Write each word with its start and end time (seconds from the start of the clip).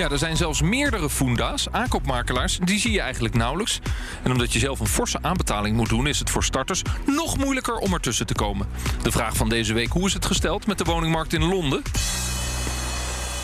Ja, 0.00 0.10
er 0.10 0.18
zijn 0.18 0.36
zelfs 0.36 0.62
meerdere 0.62 1.10
funda's, 1.10 1.66
aankoopmakelaars, 1.70 2.58
die 2.64 2.78
zie 2.78 2.92
je 2.92 3.00
eigenlijk 3.00 3.34
nauwelijks. 3.34 3.80
En 4.22 4.30
omdat 4.32 4.52
je 4.52 4.58
zelf 4.58 4.80
een 4.80 4.86
forse 4.86 5.18
aanbetaling 5.22 5.76
moet 5.76 5.88
doen, 5.88 6.06
is 6.06 6.18
het 6.18 6.30
voor 6.30 6.44
starters 6.44 6.82
nog 7.06 7.36
moeilijker 7.36 7.76
om 7.76 7.92
ertussen 7.92 8.26
te 8.26 8.34
komen. 8.34 8.68
De 9.02 9.10
vraag 9.10 9.36
van 9.36 9.48
deze 9.48 9.74
week: 9.74 9.92
hoe 9.92 10.06
is 10.06 10.12
het 10.12 10.24
gesteld 10.24 10.66
met 10.66 10.78
de 10.78 10.84
woningmarkt 10.84 11.32
in 11.32 11.44
Londen? 11.44 11.82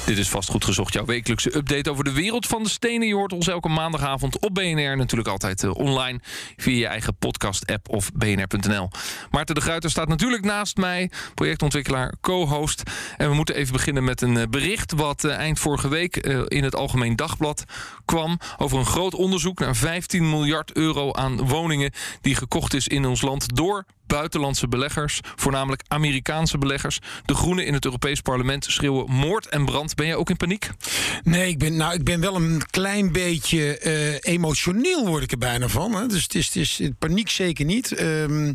Dit 0.06 0.18
is 0.18 0.28
vast 0.28 0.50
goed 0.50 0.64
gezocht, 0.64 0.92
jouw 0.92 1.04
wekelijkse 1.04 1.56
update 1.56 1.90
over 1.90 2.04
de 2.04 2.12
wereld 2.12 2.46
van 2.46 2.62
de 2.62 2.68
stenen. 2.68 3.08
Je 3.08 3.14
hoort 3.14 3.32
ons 3.32 3.48
elke 3.48 3.68
maandagavond 3.68 4.38
op 4.38 4.54
BNR. 4.54 4.96
Natuurlijk 4.96 5.28
altijd 5.28 5.62
uh, 5.62 5.74
online 5.74 6.20
via 6.56 6.78
je 6.78 6.86
eigen 6.86 7.16
podcast-app 7.16 7.88
of 7.88 8.12
bnr.nl. 8.12 8.88
Maarten 9.30 9.54
de 9.54 9.60
Gruiter 9.60 9.90
staat 9.90 10.08
natuurlijk 10.08 10.44
naast 10.44 10.76
mij, 10.76 11.10
projectontwikkelaar, 11.34 12.14
co-host. 12.20 12.82
En 13.16 13.28
we 13.28 13.34
moeten 13.34 13.54
even 13.54 13.72
beginnen 13.72 14.04
met 14.04 14.20
een 14.20 14.36
uh, 14.36 14.42
bericht 14.50 14.92
wat 14.92 15.24
uh, 15.24 15.36
eind 15.36 15.58
vorige 15.58 15.88
week 15.88 16.16
in 16.46 16.64
het 16.64 16.76
Algemeen 16.76 17.16
Dagblad 17.16 17.64
kwam 18.04 18.38
over 18.56 18.78
een 18.78 18.86
groot 18.86 19.14
onderzoek 19.14 19.58
naar 19.58 19.76
15 19.76 20.30
miljard 20.30 20.72
euro 20.72 21.12
aan 21.12 21.48
woningen 21.48 21.92
die 22.20 22.34
gekocht 22.34 22.74
is 22.74 22.88
in 22.88 23.06
ons 23.06 23.20
land 23.20 23.56
door 23.56 23.84
buitenlandse 24.06 24.68
beleggers, 24.68 25.20
voornamelijk 25.36 25.82
Amerikaanse 25.88 26.58
beleggers. 26.58 26.98
De 27.24 27.34
Groenen 27.34 27.66
in 27.66 27.74
het 27.74 27.84
Europees 27.84 28.20
Parlement 28.20 28.64
schreeuwen 28.64 29.10
moord 29.10 29.48
en 29.48 29.64
brand. 29.64 29.94
Ben 29.94 30.06
jij 30.06 30.14
ook 30.14 30.30
in 30.30 30.36
paniek? 30.36 30.68
Nee, 31.22 31.48
ik 31.48 31.58
ben, 31.58 31.76
nou, 31.76 31.94
ik 31.94 32.04
ben 32.04 32.20
wel 32.20 32.36
een 32.36 32.62
klein 32.70 33.12
beetje 33.12 33.80
uh, 33.84 34.32
emotioneel, 34.32 35.06
word 35.06 35.22
ik 35.22 35.32
er 35.32 35.38
bijna 35.38 35.68
van. 35.68 35.94
Hè. 35.94 36.06
Dus 36.06 36.22
het 36.22 36.34
is, 36.34 36.46
het 36.46 36.56
is 36.56 36.90
paniek 36.98 37.28
zeker 37.28 37.64
niet. 37.64 38.00
Um, 38.00 38.54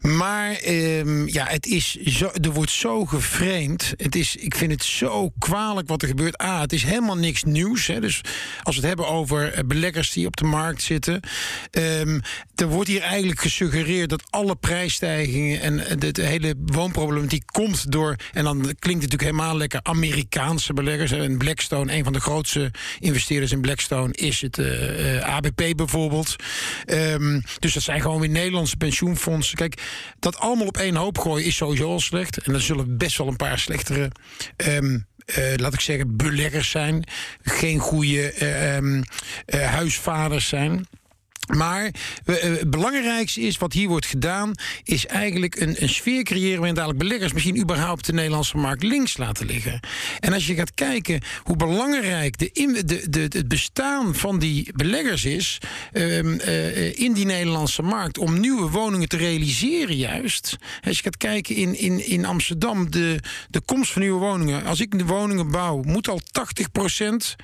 maar 0.00 0.60
um, 0.68 1.28
ja, 1.28 1.46
het 1.46 1.66
is 1.66 1.94
zo, 1.94 2.30
er 2.40 2.52
wordt 2.52 2.70
zo 2.70 3.04
geframed. 3.04 3.94
Het 3.96 4.14
is, 4.14 4.36
ik 4.36 4.54
vind 4.54 4.70
het 4.70 4.84
zo 4.84 5.30
kwalijk 5.38 5.88
wat 5.88 6.02
er 6.02 6.08
gebeurt. 6.08 6.42
A, 6.42 6.60
het 6.60 6.72
is 6.72 6.82
helemaal 6.82 7.16
niks 7.16 7.42
nieuws. 7.42 7.86
Hè. 7.86 8.00
Dus 8.00 8.20
als 8.62 8.74
we 8.74 8.80
het 8.80 8.88
hebben 8.88 9.08
over 9.08 9.66
beleggers 9.66 10.12
die 10.12 10.26
op 10.26 10.36
de 10.36 10.44
markt 10.44 10.82
zitten. 10.82 11.20
Um, 11.70 12.20
er 12.54 12.68
wordt 12.68 12.88
hier 12.88 13.02
eigenlijk 13.02 13.40
gesuggereerd 13.40 14.10
dat 14.10 14.22
alle 14.30 14.56
prijsstijgingen 14.88 15.60
en 15.60 15.98
de, 15.98 16.22
hele 16.22 16.54
woonproblematiek 16.64 17.46
komt 17.46 17.92
door. 17.92 18.16
En 18.32 18.44
dan 18.44 18.60
klinkt 18.60 18.82
het 18.82 18.86
natuurlijk 18.86 19.22
helemaal 19.22 19.56
lekker 19.56 19.80
Amerikaanse 19.82 20.72
beleggers. 20.72 21.12
En 21.12 21.38
Blackstone, 21.38 21.92
een 21.92 22.04
van 22.04 22.12
de 22.12 22.20
grootste 22.20 22.70
investeerders 22.98 23.52
in 23.52 23.60
Blackstone, 23.60 24.12
is 24.12 24.40
het 24.40 24.58
uh, 24.58 25.14
uh, 25.14 25.22
ABP 25.22 25.76
bijvoorbeeld. 25.76 26.36
Um, 26.86 27.42
dus 27.58 27.74
dat 27.74 27.82
zijn 27.82 28.00
gewoon 28.00 28.20
weer 28.20 28.28
Nederlandse 28.28 28.76
pensioenfondsen. 28.76 29.56
Kijk, 29.56 29.82
dat 30.18 30.38
allemaal 30.38 30.66
op 30.66 30.76
één 30.76 30.96
hoop 30.96 31.18
gooien 31.18 31.46
is 31.46 31.56
sowieso 31.56 31.88
al 31.90 32.00
slecht. 32.00 32.38
En 32.38 32.54
er 32.54 32.62
zullen 32.62 32.96
best 32.96 33.18
wel 33.18 33.28
een 33.28 33.36
paar 33.36 33.58
slechtere. 33.58 34.10
Um, 34.56 35.06
uh, 35.38 35.54
laat 35.56 35.74
ik 35.74 35.80
zeggen, 35.80 36.16
beleggers 36.16 36.70
zijn. 36.70 37.04
Geen 37.42 37.78
goede 37.78 38.32
uh, 39.46 39.60
huisvaders 39.66 40.48
zijn. 40.48 40.86
Maar 41.56 41.90
het 42.24 42.70
belangrijkste 42.70 43.40
is, 43.40 43.58
wat 43.58 43.72
hier 43.72 43.88
wordt 43.88 44.06
gedaan, 44.06 44.52
is 44.82 45.06
eigenlijk 45.06 45.60
een, 45.60 45.82
een 45.82 45.88
sfeer 45.88 46.22
creëren 46.22 46.56
waarin 46.56 46.74
dadelijk 46.74 46.98
beleggers 46.98 47.32
misschien 47.32 47.58
überhaupt 47.58 48.06
de 48.06 48.12
Nederlandse 48.12 48.56
markt 48.56 48.82
links 48.82 49.16
laten 49.16 49.46
liggen. 49.46 49.80
En 50.20 50.32
als 50.32 50.46
je 50.46 50.54
gaat 50.54 50.74
kijken 50.74 51.20
hoe 51.42 51.56
belangrijk 51.56 52.38
de, 52.38 52.82
de, 52.84 53.10
de, 53.10 53.20
het 53.20 53.48
bestaan 53.48 54.14
van 54.14 54.38
die 54.38 54.72
beleggers 54.74 55.24
is 55.24 55.58
um, 55.92 56.40
uh, 56.46 56.98
in 56.98 57.12
die 57.12 57.26
Nederlandse 57.26 57.82
markt 57.82 58.18
om 58.18 58.40
nieuwe 58.40 58.70
woningen 58.70 59.08
te 59.08 59.16
realiseren, 59.16 59.96
juist. 59.96 60.56
Als 60.84 60.96
je 60.96 61.02
gaat 61.02 61.16
kijken 61.16 61.54
in, 61.54 61.78
in, 61.78 62.06
in 62.06 62.24
Amsterdam, 62.24 62.90
de, 62.90 63.18
de 63.50 63.60
komst 63.60 63.92
van 63.92 64.02
nieuwe 64.02 64.20
woningen. 64.20 64.64
Als 64.64 64.80
ik 64.80 64.98
de 64.98 65.04
woningen 65.04 65.50
bouw, 65.50 65.82
moet 65.82 66.08
al 66.08 66.20
80% 66.20 66.24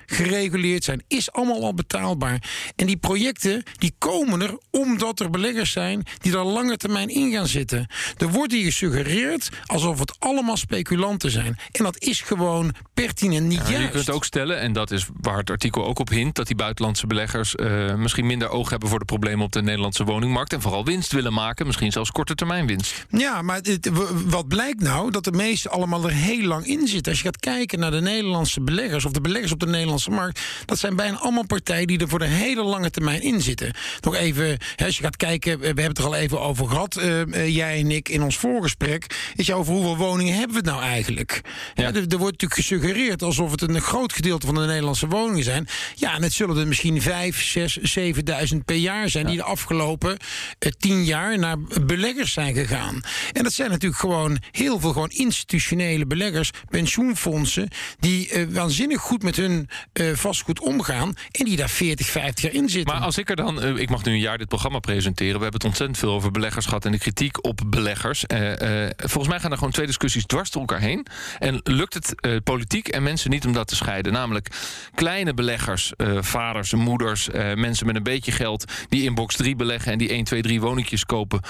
gereguleerd 0.07 0.85
zijn. 0.85 1.03
Is 1.09 1.33
allemaal 1.33 1.63
al 1.63 1.75
betaalbaar. 1.75 2.43
En 2.77 2.87
die 2.87 2.97
projecten, 2.97 3.63
die 3.79 3.94
komen 3.99 4.43
er 4.43 4.59
omdat 4.71 5.21
er 5.21 5.31
beleggers 5.31 5.73
zijn 5.73 6.03
die 6.19 6.33
daar 6.33 6.45
lange 6.45 6.77
termijn 6.77 7.09
in 7.09 7.33
gaan 7.33 7.47
zitten. 7.47 7.87
Er 8.19 8.29
wordt 8.29 8.53
hier 8.53 8.65
gesuggereerd 8.65 9.49
alsof 9.65 9.99
het 9.99 10.17
allemaal 10.19 10.57
speculanten 10.57 11.31
zijn. 11.31 11.59
En 11.73 11.85
dat 11.85 12.03
is 12.03 12.21
gewoon 12.21 12.75
pertinent 12.95 13.47
niet 13.47 13.61
ja, 13.67 13.71
juist. 13.71 13.87
Je 13.87 13.91
kunt 13.91 14.11
ook 14.11 14.25
stellen, 14.25 14.61
en 14.61 14.73
dat 14.73 14.91
is 14.91 15.07
waar 15.21 15.37
het 15.37 15.51
artikel 15.51 15.85
ook 15.85 15.99
op 15.99 16.09
hint... 16.09 16.35
dat 16.35 16.47
die 16.47 16.57
buitenlandse 16.57 17.07
beleggers 17.07 17.55
uh, 17.55 17.95
misschien 17.95 18.27
minder 18.27 18.49
oog 18.49 18.71
hebben... 18.71 18.89
voor 18.89 18.99
de 18.99 19.05
problemen 19.05 19.45
op 19.45 19.53
de 19.53 19.63
Nederlandse 19.63 20.05
woningmarkt... 20.05 20.53
en 20.53 20.61
vooral 20.61 20.85
winst 20.85 21.13
willen 21.13 21.33
maken, 21.33 21.67
misschien 21.67 21.93
zelfs 21.93 22.11
korte 22.11 22.35
termijn 22.35 22.67
winst. 22.67 23.07
Ja, 23.09 23.43
maar 23.43 23.57
het, 23.63 23.91
wat 24.27 24.49
blijkt 24.49 24.81
nou? 24.81 25.11
Dat 25.11 25.25
de 25.25 25.33
meesten 25.33 25.71
allemaal 25.71 26.05
er 26.05 26.13
heel 26.13 26.47
lang 26.47 26.67
in 26.67 26.87
zitten. 26.87 27.13
Als 27.13 27.21
je 27.21 27.27
gaat 27.27 27.41
kijken 27.41 27.79
naar 27.79 27.91
de 27.91 28.01
Nederlandse 28.01 28.61
beleggers... 28.61 29.05
of 29.05 29.13
de 29.13 29.21
beleggers 29.21 29.53
op 29.53 29.61
de 29.61 29.67
Nederlandse 29.67 30.11
markt... 30.11 30.41
dat 30.65 30.79
zijn 30.79 30.97
bijna 30.97 31.19
allemaal 31.19 31.47
partijen 31.47 31.87
die 31.87 31.99
er 31.99 32.09
voor 32.09 32.19
de 32.19 32.25
hele 32.25 32.63
lange 32.63 32.91
termijn 32.91 33.23
in 33.23 33.41
zitten 33.41 33.73
nog 34.01 34.15
even, 34.15 34.59
als 34.77 34.97
je 34.97 35.03
gaat 35.03 35.17
kijken, 35.17 35.59
we 35.59 35.67
hebben 35.67 35.85
het 35.85 35.99
er 35.99 36.05
al 36.05 36.15
even 36.15 36.41
over 36.41 36.69
gehad, 36.69 36.97
uh, 36.97 37.49
jij 37.49 37.81
en 37.81 37.91
ik 37.91 38.09
in 38.09 38.23
ons 38.23 38.37
voorgesprek, 38.37 39.33
is 39.37 39.53
over 39.53 39.73
hoeveel 39.73 39.97
woningen 39.97 40.35
hebben 40.35 40.51
we 40.51 40.57
het 40.57 40.65
nou 40.65 40.83
eigenlijk? 40.83 41.41
Ja. 41.75 41.85
Er, 41.85 41.95
er, 41.95 42.19
wordt 42.19 42.43
natuurlijk 42.43 42.55
gesuggereerd 42.55 43.23
alsof 43.23 43.51
het 43.51 43.63
een 43.63 43.81
groot 43.81 44.13
gedeelte 44.13 44.47
van 44.47 44.55
de 44.55 44.61
Nederlandse 44.61 45.07
woningen 45.07 45.45
zijn. 45.45 45.69
Ja, 45.95 46.15
en 46.15 46.23
het 46.23 46.33
zullen 46.33 46.57
er 46.57 46.67
misschien 46.67 47.03
5, 47.03 47.43
6, 47.43 47.77
7000 47.77 48.65
per 48.65 48.77
jaar 48.77 49.09
zijn 49.09 49.25
ja. 49.25 49.31
die 49.31 49.39
de 49.39 49.45
afgelopen 49.45 50.11
uh, 50.11 50.73
10 50.79 51.05
jaar 51.05 51.39
naar 51.39 51.57
beleggers 51.85 52.33
zijn 52.33 52.55
gegaan. 52.55 53.01
En 53.33 53.43
dat 53.43 53.53
zijn 53.53 53.71
natuurlijk 53.71 54.01
gewoon 54.01 54.39
heel 54.51 54.81
veel 54.81 54.93
gewoon 54.93 55.11
institutionele 55.11 56.07
beleggers, 56.07 56.51
pensioenfondsen, 56.69 57.69
die 57.99 58.33
uh, 58.33 58.47
waanzinnig 58.51 59.01
goed 59.01 59.23
met 59.23 59.37
hun 59.37 59.69
vastgoed 60.15 60.61
omgaan 60.61 61.15
en 61.31 61.45
die 61.45 61.57
daar 61.57 61.71
40, 61.71 62.07
50 62.07 62.45
jaar 62.45 62.53
in 62.53 62.69
zitten. 62.69 62.95
Maar 62.95 63.03
als 63.03 63.19
ik 63.19 63.31
er 63.31 63.37
dan 63.37 63.74
ik 63.79 63.91
mag 63.91 64.05
nu 64.05 64.13
een 64.13 64.19
jaar 64.19 64.39
dit 64.39 64.49
programma 64.49 64.79
presenteren. 64.79 65.35
We 65.35 65.43
hebben 65.43 65.61
het 65.61 65.65
ontzettend 65.65 65.99
veel 65.99 66.13
over 66.13 66.31
beleggers 66.31 66.67
gehad 66.67 66.85
en 66.85 66.93
de 66.93 66.99
kritiek 66.99 67.45
op 67.45 67.61
beleggers. 67.67 68.25
Uh, 68.33 68.51
uh, 68.51 68.91
volgens 68.97 69.29
mij 69.29 69.41
gaan 69.41 69.51
er 69.51 69.57
gewoon 69.57 69.73
twee 69.73 69.87
discussies 69.87 70.27
dwars 70.27 70.51
door 70.51 70.61
elkaar 70.61 70.81
heen. 70.81 71.07
En 71.39 71.61
lukt 71.63 71.95
het 71.95 72.43
politiek 72.45 72.89
en 72.89 73.03
mensen 73.03 73.31
niet 73.31 73.47
om 73.47 73.53
dat 73.53 73.69
te 73.69 73.77
scheiden? 73.77 74.13
Namelijk 74.13 74.49
kleine 74.95 75.35
beleggers, 75.35 75.93
vaders, 76.21 76.73
moeders, 76.73 77.29
mensen 77.55 77.87
met 77.87 77.97
een 77.97 78.03
beetje 78.03 78.33
geld 78.33 78.73
die 78.89 79.03
in 79.03 79.15
box 79.15 79.37
3 79.37 79.57
beleggen 79.57 79.93
en 79.93 79.99
die 79.99 80.09
1, 80.09 80.25
2, 80.25 80.43
3 80.43 80.61
woningjes 80.61 81.05
kopen 81.05 81.41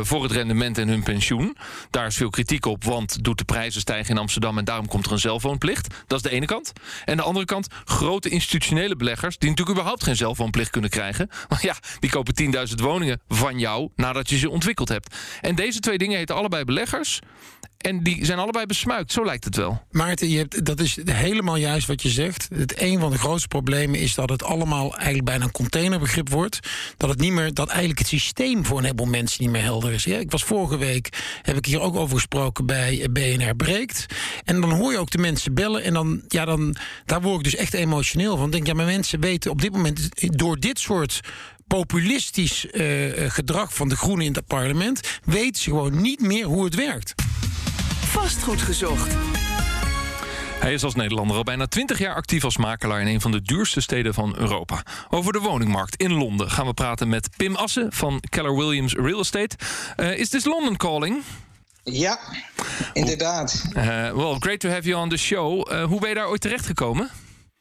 voor 0.00 0.22
het 0.22 0.32
rendement 0.32 0.78
en 0.78 0.88
hun 0.88 1.02
pensioen. 1.02 1.56
Daar 1.90 2.06
is 2.06 2.16
veel 2.16 2.30
kritiek 2.30 2.66
op, 2.66 2.84
want 2.84 3.24
doet 3.24 3.38
de 3.38 3.44
prijzen 3.44 3.80
stijgen 3.80 4.14
in 4.14 4.20
Amsterdam 4.20 4.58
en 4.58 4.64
daarom 4.64 4.88
komt 4.88 5.06
er 5.06 5.12
een 5.12 5.18
zelfwoonplicht. 5.18 5.94
Dat 6.06 6.24
is 6.24 6.30
de 6.30 6.36
ene 6.36 6.46
kant. 6.46 6.72
En 7.04 7.16
de 7.16 7.22
andere 7.22 7.44
kant, 7.44 7.68
grote 7.84 8.28
institutionele 8.28 8.96
beleggers 8.96 9.38
die 9.38 9.48
natuurlijk 9.48 9.76
überhaupt 9.78 10.04
geen 10.04 10.16
zelfwoonplicht 10.16 10.70
kunnen 10.70 10.90
krijgen. 10.90 11.30
Ja, 11.68 11.76
die 11.98 12.10
kopen 12.10 12.34
10.000 12.68 12.74
woningen 12.74 13.20
van 13.28 13.58
jou 13.58 13.90
nadat 13.96 14.30
je 14.30 14.38
ze 14.38 14.50
ontwikkeld 14.50 14.88
hebt. 14.88 15.16
En 15.40 15.54
deze 15.54 15.80
twee 15.80 15.98
dingen 15.98 16.18
heten 16.18 16.34
allebei 16.34 16.64
beleggers. 16.64 17.20
En 17.78 18.02
die 18.02 18.24
zijn 18.24 18.38
allebei 18.38 18.66
besmuikt, 18.66 19.12
zo 19.12 19.24
lijkt 19.24 19.44
het 19.44 19.56
wel. 19.56 19.82
Maarten, 19.90 20.28
je 20.28 20.38
hebt, 20.38 20.64
dat 20.64 20.80
is 20.80 20.98
helemaal 21.04 21.56
juist 21.56 21.86
wat 21.86 22.02
je 22.02 22.08
zegt. 22.08 22.48
Het 22.54 22.80
een 22.80 23.00
van 23.00 23.10
de 23.10 23.18
grootste 23.18 23.48
problemen 23.48 24.00
is 24.00 24.14
dat 24.14 24.30
het 24.30 24.42
allemaal 24.42 24.94
eigenlijk 24.94 25.24
bijna 25.24 25.44
een 25.44 25.50
containerbegrip 25.50 26.28
wordt. 26.28 26.58
Dat 26.96 27.08
het 27.08 27.18
niet 27.20 27.32
meer, 27.32 27.54
dat 27.54 27.68
eigenlijk 27.68 27.98
het 27.98 28.08
systeem 28.08 28.64
voor 28.64 28.78
een 28.78 28.84
heleboel 28.84 29.06
mensen 29.06 29.42
niet 29.42 29.52
meer 29.52 29.62
helder 29.62 29.92
is. 29.92 30.04
Ja, 30.04 30.18
ik 30.18 30.30
was 30.30 30.44
vorige 30.44 30.76
week, 30.76 31.08
heb 31.42 31.56
ik 31.56 31.66
hier 31.66 31.80
ook 31.80 31.96
over 31.96 32.16
gesproken 32.16 32.66
bij 32.66 33.08
BNR 33.10 33.56
Breekt. 33.56 34.06
En 34.44 34.60
dan 34.60 34.72
hoor 34.72 34.92
je 34.92 34.98
ook 34.98 35.10
de 35.10 35.18
mensen 35.18 35.54
bellen. 35.54 35.82
En 35.82 35.94
dan, 35.94 36.22
ja, 36.28 36.44
dan, 36.44 36.76
daar 37.04 37.20
word 37.20 37.36
ik 37.38 37.44
dus 37.44 37.56
echt 37.56 37.74
emotioneel 37.74 38.36
van. 38.36 38.46
Ik 38.46 38.52
denk, 38.52 38.66
ja, 38.66 38.74
maar 38.74 38.86
mensen 38.86 39.20
weten 39.20 39.50
op 39.50 39.60
dit 39.60 39.72
moment 39.72 40.08
door 40.38 40.58
dit 40.58 40.78
soort 40.78 41.20
populistisch 41.66 42.66
uh, 42.72 43.30
gedrag 43.30 43.74
van 43.74 43.88
de 43.88 43.96
Groenen 43.96 44.26
in 44.26 44.34
het 44.34 44.46
parlement 44.46 45.20
weten 45.24 45.62
ze 45.62 45.70
gewoon 45.70 46.02
niet 46.02 46.20
meer 46.20 46.44
hoe 46.44 46.64
het 46.64 46.74
werkt. 46.74 47.14
Vastgoed 48.20 48.62
gezocht. 48.62 49.14
Hij 50.60 50.72
is 50.72 50.84
als 50.84 50.94
Nederlander 50.94 51.36
al 51.36 51.42
bijna 51.42 51.66
20 51.66 51.98
jaar 51.98 52.14
actief 52.14 52.44
als 52.44 52.56
makelaar 52.56 53.00
in 53.00 53.06
een 53.06 53.20
van 53.20 53.30
de 53.30 53.42
duurste 53.42 53.80
steden 53.80 54.14
van 54.14 54.34
Europa. 54.36 54.82
Over 55.10 55.32
de 55.32 55.38
woningmarkt 55.38 55.96
in 55.96 56.12
Londen 56.12 56.50
gaan 56.50 56.66
we 56.66 56.74
praten 56.74 57.08
met 57.08 57.28
Pim 57.36 57.54
Assen 57.54 57.92
van 57.92 58.22
Keller 58.28 58.56
Williams 58.56 58.94
Real 58.94 59.20
Estate. 59.20 59.56
Uh, 59.96 60.18
is 60.18 60.28
this 60.28 60.44
London 60.44 60.76
calling? 60.76 61.22
Ja, 61.82 62.18
inderdaad. 62.92 63.64
Uh, 63.68 63.84
well, 64.10 64.36
great 64.38 64.60
to 64.60 64.68
have 64.68 64.88
you 64.88 65.02
on 65.02 65.08
the 65.08 65.16
show. 65.16 65.72
Uh, 65.72 65.84
hoe 65.84 66.00
ben 66.00 66.08
je 66.08 66.14
daar 66.14 66.28
ooit 66.28 66.40
terecht 66.40 66.66
gekomen? 66.66 67.10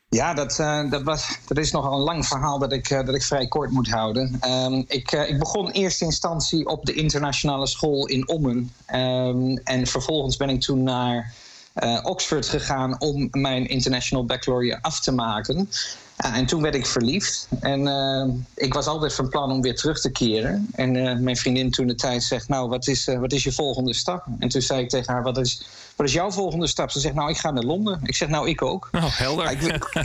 Ja, 0.10 0.34
dat, 0.34 0.58
uh, 0.60 0.90
dat, 0.90 1.04
was, 1.04 1.38
dat 1.48 1.58
is 1.58 1.72
nogal 1.72 1.94
een 1.94 2.04
lang 2.04 2.26
verhaal 2.26 2.60
dat 2.60 2.72
ik, 2.72 2.90
uh, 2.90 3.06
dat 3.06 3.16
ik 3.16 3.24
vrij 3.24 3.48
kort 3.48 3.72
moet 3.72 3.90
houden. 3.90 4.40
Um, 4.46 4.86
ik, 4.88 5.12
uh, 5.12 5.30
ik 5.30 5.40
begon 5.40 5.66
in 5.66 5.82
eerste 5.82 6.06
instantie 6.06 6.66
op 6.66 6.86
de 6.86 6.94
internationale 6.94 7.68
school 7.68 8.08
in 8.08 8.28
Ommen. 8.28 8.72
Um, 8.94 9.58
en 9.58 9.88
vervolgens 9.88 10.38
ben 10.38 10.50
ik 10.50 10.62
toen 10.62 10.84
naar 10.84 11.34
Oxford 12.04 12.48
gegaan 12.48 13.02
om 13.02 13.28
mijn 13.32 13.68
International 13.68 14.26
Baccalaureate 14.26 14.82
af 14.82 15.00
te 15.00 15.12
maken. 15.12 15.70
Ja, 16.18 16.36
en 16.36 16.46
toen 16.46 16.62
werd 16.62 16.76
ik 16.76 16.86
verliefd. 16.86 17.48
En 17.60 18.46
ik 18.56 18.74
was 18.74 18.88
altijd 18.88 19.14
van 19.14 19.30
plan 19.30 19.52
om 19.52 19.62
weer 19.62 19.76
terug 19.76 20.02
te 20.02 20.12
keren. 20.12 20.68
En 20.76 21.24
mijn 21.24 21.38
vriendin 21.38 21.72
toen 21.72 21.88
de 21.88 21.96
tijd 21.96 22.24
zegt: 22.24 22.48
Nou, 22.48 22.70
wat 22.70 22.88
is, 22.88 23.06
wat 23.06 23.34
is 23.34 23.44
je 23.44 23.52
volgende 23.52 23.94
stap? 23.94 24.26
En 24.40 24.50
toen 24.50 24.62
zei 24.62 24.82
ik 24.82 24.90
tegen 24.90 25.14
haar: 25.14 25.24
Wat 25.24 25.38
is 25.38 25.66
wat 25.98 26.08
is 26.08 26.14
jouw 26.14 26.32
volgende 26.32 26.68
stap? 26.68 26.92
Ze 26.92 27.00
zegt, 27.00 27.16
nou, 27.16 27.30
ik 27.30 27.38
ga 27.38 27.52
naar 27.52 27.64
Londen. 27.64 28.00
Ik 28.04 28.16
zeg, 28.16 28.28
nou, 28.28 28.50
ik 28.50 28.62
ook. 28.62 28.90
Oh, 28.92 29.18
helder. 29.18 29.46
Ja, 29.46 29.52
ik, 29.52 29.60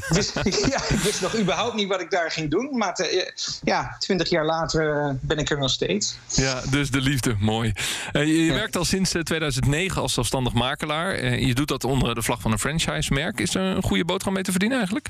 wist, 0.09 0.35
ja, 0.73 0.83
ik 0.89 1.01
wist 1.03 1.21
nog 1.21 1.37
überhaupt 1.37 1.75
niet 1.75 1.89
wat 1.89 2.01
ik 2.01 2.11
daar 2.11 2.31
ging 2.31 2.51
doen. 2.51 2.79
Maar 2.79 2.95
te, 2.95 3.33
ja, 3.63 3.97
twintig 3.99 4.29
jaar 4.29 4.45
later 4.45 4.99
eh, 4.99 5.15
ben 5.21 5.39
ik 5.39 5.51
er 5.51 5.59
nog 5.59 5.71
steeds. 5.71 6.17
Ja, 6.29 6.63
dus 6.71 6.91
de 6.91 7.01
liefde, 7.01 7.37
mooi. 7.39 7.73
Je, 8.13 8.19
je 8.19 8.45
ja. 8.45 8.55
werkt 8.55 8.77
al 8.77 8.85
sinds 8.85 9.11
2009 9.23 10.03
als 10.03 10.13
zelfstandig 10.13 10.53
makelaar. 10.53 11.25
Je 11.25 11.55
doet 11.55 11.69
dat 11.69 11.85
onder 11.85 12.15
de 12.15 12.23
vlag 12.23 12.41
van 12.41 12.53
een 12.53 12.59
franchise-merk. 12.59 13.41
Is 13.41 13.55
er 13.55 13.63
een 13.63 13.83
goede 13.83 14.05
boterham 14.05 14.35
mee 14.35 14.43
te 14.43 14.51
verdienen 14.51 14.79
eigenlijk? 14.79 15.09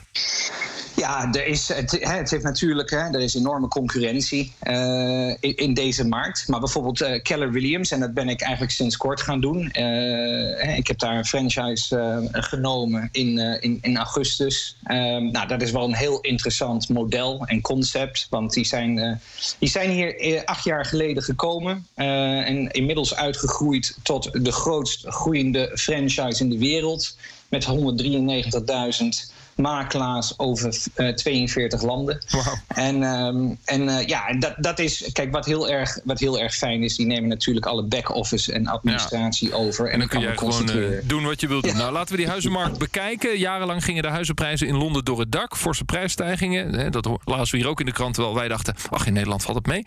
Ja, 0.94 1.32
er 1.32 1.46
is, 1.46 1.68
het, 1.68 1.90
het 2.00 2.30
heeft 2.30 2.42
natuurlijk 2.42 2.90
hè, 2.90 2.98
er 2.98 3.20
is 3.20 3.34
enorme 3.34 3.68
concurrentie 3.68 4.52
uh, 4.62 5.34
in, 5.40 5.74
deze 5.74 6.06
markt. 6.06 6.48
Maar 6.48 6.60
bijvoorbeeld 6.60 7.00
uh, 7.00 7.22
Keller 7.22 7.52
Williams, 7.52 7.90
en 7.90 8.00
dat 8.00 8.14
ben 8.14 8.28
ik 8.28 8.40
eigenlijk 8.40 8.72
sinds 8.72 8.96
kort 8.96 9.20
gaan 9.20 9.40
doen. 9.40 9.72
Uh, 9.78 10.76
ik 10.76 10.86
heb 10.86 10.98
daar 10.98 11.16
een 11.16 11.24
franchise 11.24 12.28
genomen 12.32 13.08
in, 13.12 13.38
in, 13.38 13.78
in 13.80 13.96
augustus. 13.96 14.76
Ehm, 14.84 15.30
nou, 15.30 15.46
dat 15.46 15.62
is 15.62 15.70
wel 15.70 15.84
een 15.84 15.94
heel 15.94 16.20
interessant 16.20 16.88
model 16.88 17.46
en 17.46 17.60
concept. 17.60 18.26
Want 18.30 18.52
die 18.52 18.64
zijn, 18.64 19.20
die 19.58 19.68
zijn 19.68 19.90
hier 19.90 20.42
acht 20.44 20.64
jaar 20.64 20.84
geleden 20.84 21.22
gekomen. 21.22 21.86
en 21.94 22.70
inmiddels 22.70 23.14
uitgegroeid 23.14 23.98
tot 24.02 24.44
de 24.44 24.52
grootst 24.52 25.04
groeiende 25.06 25.70
franchise 25.74 26.42
in 26.42 26.50
de 26.50 26.58
wereld. 26.58 27.16
Met 27.48 27.66
193.000 27.66 29.32
makelaars 29.56 30.38
over 30.38 30.78
uh, 30.96 31.08
42 31.08 31.82
landen. 31.82 32.22
Wow. 32.30 32.46
En, 32.68 33.02
um, 33.02 33.58
en 33.64 33.82
uh, 33.82 34.06
ja, 34.06 34.32
dat, 34.32 34.54
dat 34.56 34.78
is, 34.78 35.10
kijk, 35.12 35.32
wat 35.32 35.44
heel, 35.44 35.68
erg, 35.70 35.98
wat 36.04 36.18
heel 36.18 36.40
erg 36.40 36.54
fijn 36.54 36.82
is, 36.82 36.96
die 36.96 37.06
nemen 37.06 37.28
natuurlijk 37.28 37.66
alle 37.66 37.82
back-office 37.82 38.52
en 38.52 38.66
administratie 38.66 39.48
ja. 39.48 39.54
over. 39.54 39.86
En, 39.86 39.92
en 39.92 39.98
dan 39.98 40.08
kun 40.08 40.20
je 40.20 40.38
gewoon 40.38 40.70
uh, 40.70 40.98
doen 41.04 41.24
wat 41.24 41.40
je 41.40 41.48
wilt 41.48 41.62
doen. 41.62 41.72
Ja. 41.72 41.78
Nou, 41.78 41.92
laten 41.92 42.10
we 42.10 42.20
die 42.20 42.28
huizenmarkt 42.28 42.78
bekijken. 42.78 43.38
Jarenlang 43.38 43.84
gingen 43.84 44.02
de 44.02 44.08
huizenprijzen 44.08 44.66
in 44.66 44.76
Londen 44.76 45.04
door 45.04 45.18
het 45.18 45.32
dak. 45.32 45.56
Forse 45.56 45.84
prijsstijgingen. 45.84 46.92
Dat 46.92 47.08
lazen 47.24 47.50
we 47.50 47.56
hier 47.56 47.68
ook 47.68 47.80
in 47.80 47.86
de 47.86 47.92
krant, 47.92 48.14
terwijl 48.14 48.34
wij 48.34 48.48
dachten, 48.48 48.74
ach, 48.90 49.06
in 49.06 49.12
Nederland 49.12 49.42
valt 49.42 49.56
het 49.56 49.66
mee. 49.66 49.86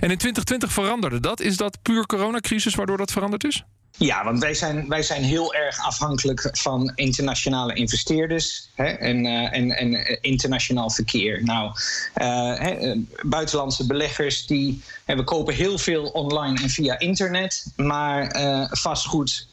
En 0.00 0.10
in 0.10 0.18
2020 0.18 0.72
veranderde 0.72 1.20
dat. 1.20 1.40
Is 1.40 1.56
dat 1.56 1.78
puur 1.82 2.06
coronacrisis 2.06 2.74
waardoor 2.74 2.96
dat 2.96 3.12
veranderd 3.12 3.44
is? 3.44 3.64
Ja, 3.98 4.24
want 4.24 4.38
wij 4.38 4.54
zijn, 4.54 4.88
wij 4.88 5.02
zijn 5.02 5.22
heel 5.22 5.54
erg 5.54 5.78
afhankelijk 5.78 6.48
van 6.52 6.92
internationale 6.94 7.74
investeerders 7.74 8.68
hè, 8.74 8.84
en, 8.84 9.24
uh, 9.24 9.56
en, 9.56 9.70
en 9.70 10.20
internationaal 10.22 10.90
verkeer. 10.90 11.44
Nou, 11.44 11.66
uh, 11.66 12.58
hè, 12.58 12.94
buitenlandse 13.22 13.86
beleggers 13.86 14.46
die 14.46 14.82
hè, 15.04 15.16
we 15.16 15.24
kopen 15.24 15.54
heel 15.54 15.78
veel 15.78 16.04
online 16.04 16.62
en 16.62 16.70
via 16.70 16.98
internet, 16.98 17.66
maar 17.76 18.36
uh, 18.36 18.66
vastgoed, 18.70 19.48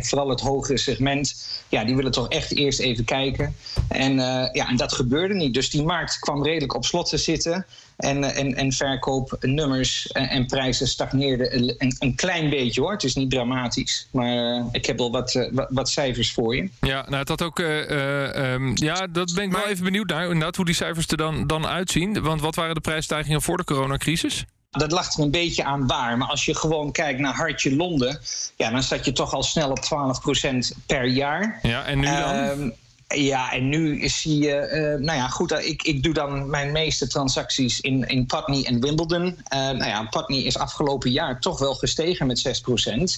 vooral 0.00 0.28
het 0.28 0.40
hogere 0.40 0.78
segment, 0.78 1.46
ja, 1.68 1.84
die 1.84 1.96
willen 1.96 2.12
toch 2.12 2.28
echt 2.28 2.56
eerst 2.56 2.80
even 2.80 3.04
kijken. 3.04 3.56
En, 3.88 4.16
ja, 4.52 4.68
en 4.68 4.76
dat 4.76 4.92
gebeurde 4.92 5.34
niet. 5.34 5.54
Dus 5.54 5.70
die 5.70 5.82
markt 5.82 6.18
kwam 6.18 6.44
redelijk 6.44 6.74
op 6.74 6.84
slot 6.84 7.08
te 7.08 7.16
zitten. 7.16 7.66
En, 7.96 8.24
en, 8.34 8.54
en 8.54 8.72
verkoopnummers 8.72 10.06
en, 10.06 10.28
en 10.28 10.46
prijzen 10.46 10.86
stagneerden 10.86 11.54
een, 11.54 11.96
een, 11.98 12.14
klein 12.14 12.50
beetje 12.50 12.80
hoor. 12.80 12.92
Het 12.92 13.04
is 13.04 13.14
niet 13.14 13.30
dramatisch. 13.30 14.08
Maar 14.10 14.36
uh, 14.36 14.64
ik 14.72 14.86
heb 14.86 14.98
wel 14.98 15.10
wat, 15.10 15.34
uh, 15.34 15.48
wat, 15.52 15.66
wat, 15.70 15.88
cijfers 15.88 16.32
voor 16.32 16.56
je. 16.56 16.68
Ja, 16.80 17.04
nou, 17.08 17.16
het 17.16 17.28
had 17.28 17.42
ook. 17.42 17.58
Uh, 17.58 18.52
um, 18.52 18.72
ja, 18.74 19.06
dat 19.06 19.34
ben 19.34 19.44
ik 19.44 19.50
maar, 19.50 19.60
wel 19.60 19.70
even 19.70 19.84
benieuwd 19.84 20.08
naar. 20.08 20.22
Inderdaad, 20.22 20.56
hoe 20.56 20.64
die 20.64 20.74
cijfers 20.74 21.06
er 21.06 21.16
dan, 21.16 21.46
dan 21.46 21.66
uitzien. 21.66 22.22
Want 22.22 22.40
wat 22.40 22.54
waren 22.54 22.74
de 22.74 22.80
prijsstijgingen 22.80 23.42
voor 23.42 23.56
de 23.56 23.64
coronacrisis? 23.64 24.44
Dat 24.70 24.92
lag 24.92 25.14
er 25.14 25.22
een 25.22 25.30
beetje 25.30 25.64
aan 25.64 25.86
waar. 25.86 26.18
Maar 26.18 26.28
als 26.28 26.44
je 26.44 26.54
gewoon 26.54 26.92
kijkt 26.92 27.20
naar 27.20 27.34
Hartje 27.34 27.76
Londen, 27.76 28.20
ja, 28.56 28.70
dan 28.70 28.82
zat 28.82 29.04
je 29.04 29.12
toch 29.12 29.34
al 29.34 29.42
snel 29.42 29.70
op 29.70 29.78
12% 29.78 30.78
per 30.86 31.06
jaar. 31.06 31.58
Ja, 31.62 31.84
en 31.84 31.98
nu 31.98 32.06
dan? 32.06 32.60
Uh, 32.60 32.70
ja, 33.08 33.52
en 33.52 33.68
nu 33.68 34.08
zie 34.08 34.38
je, 34.38 34.70
uh, 34.98 35.04
nou 35.06 35.18
ja, 35.18 35.28
goed, 35.28 35.52
ik, 35.52 35.82
ik 35.82 36.02
doe 36.02 36.14
dan 36.14 36.50
mijn 36.50 36.72
meeste 36.72 37.06
transacties 37.06 37.80
in, 37.80 38.08
in 38.08 38.26
Putney 38.26 38.64
en 38.64 38.80
Wimbledon. 38.80 39.24
Uh, 39.24 39.34
nou 39.50 39.84
ja, 39.84 40.04
Putney 40.04 40.38
is 40.38 40.58
afgelopen 40.58 41.10
jaar 41.10 41.40
toch 41.40 41.58
wel 41.58 41.74
gestegen 41.74 42.26
met 42.26 42.62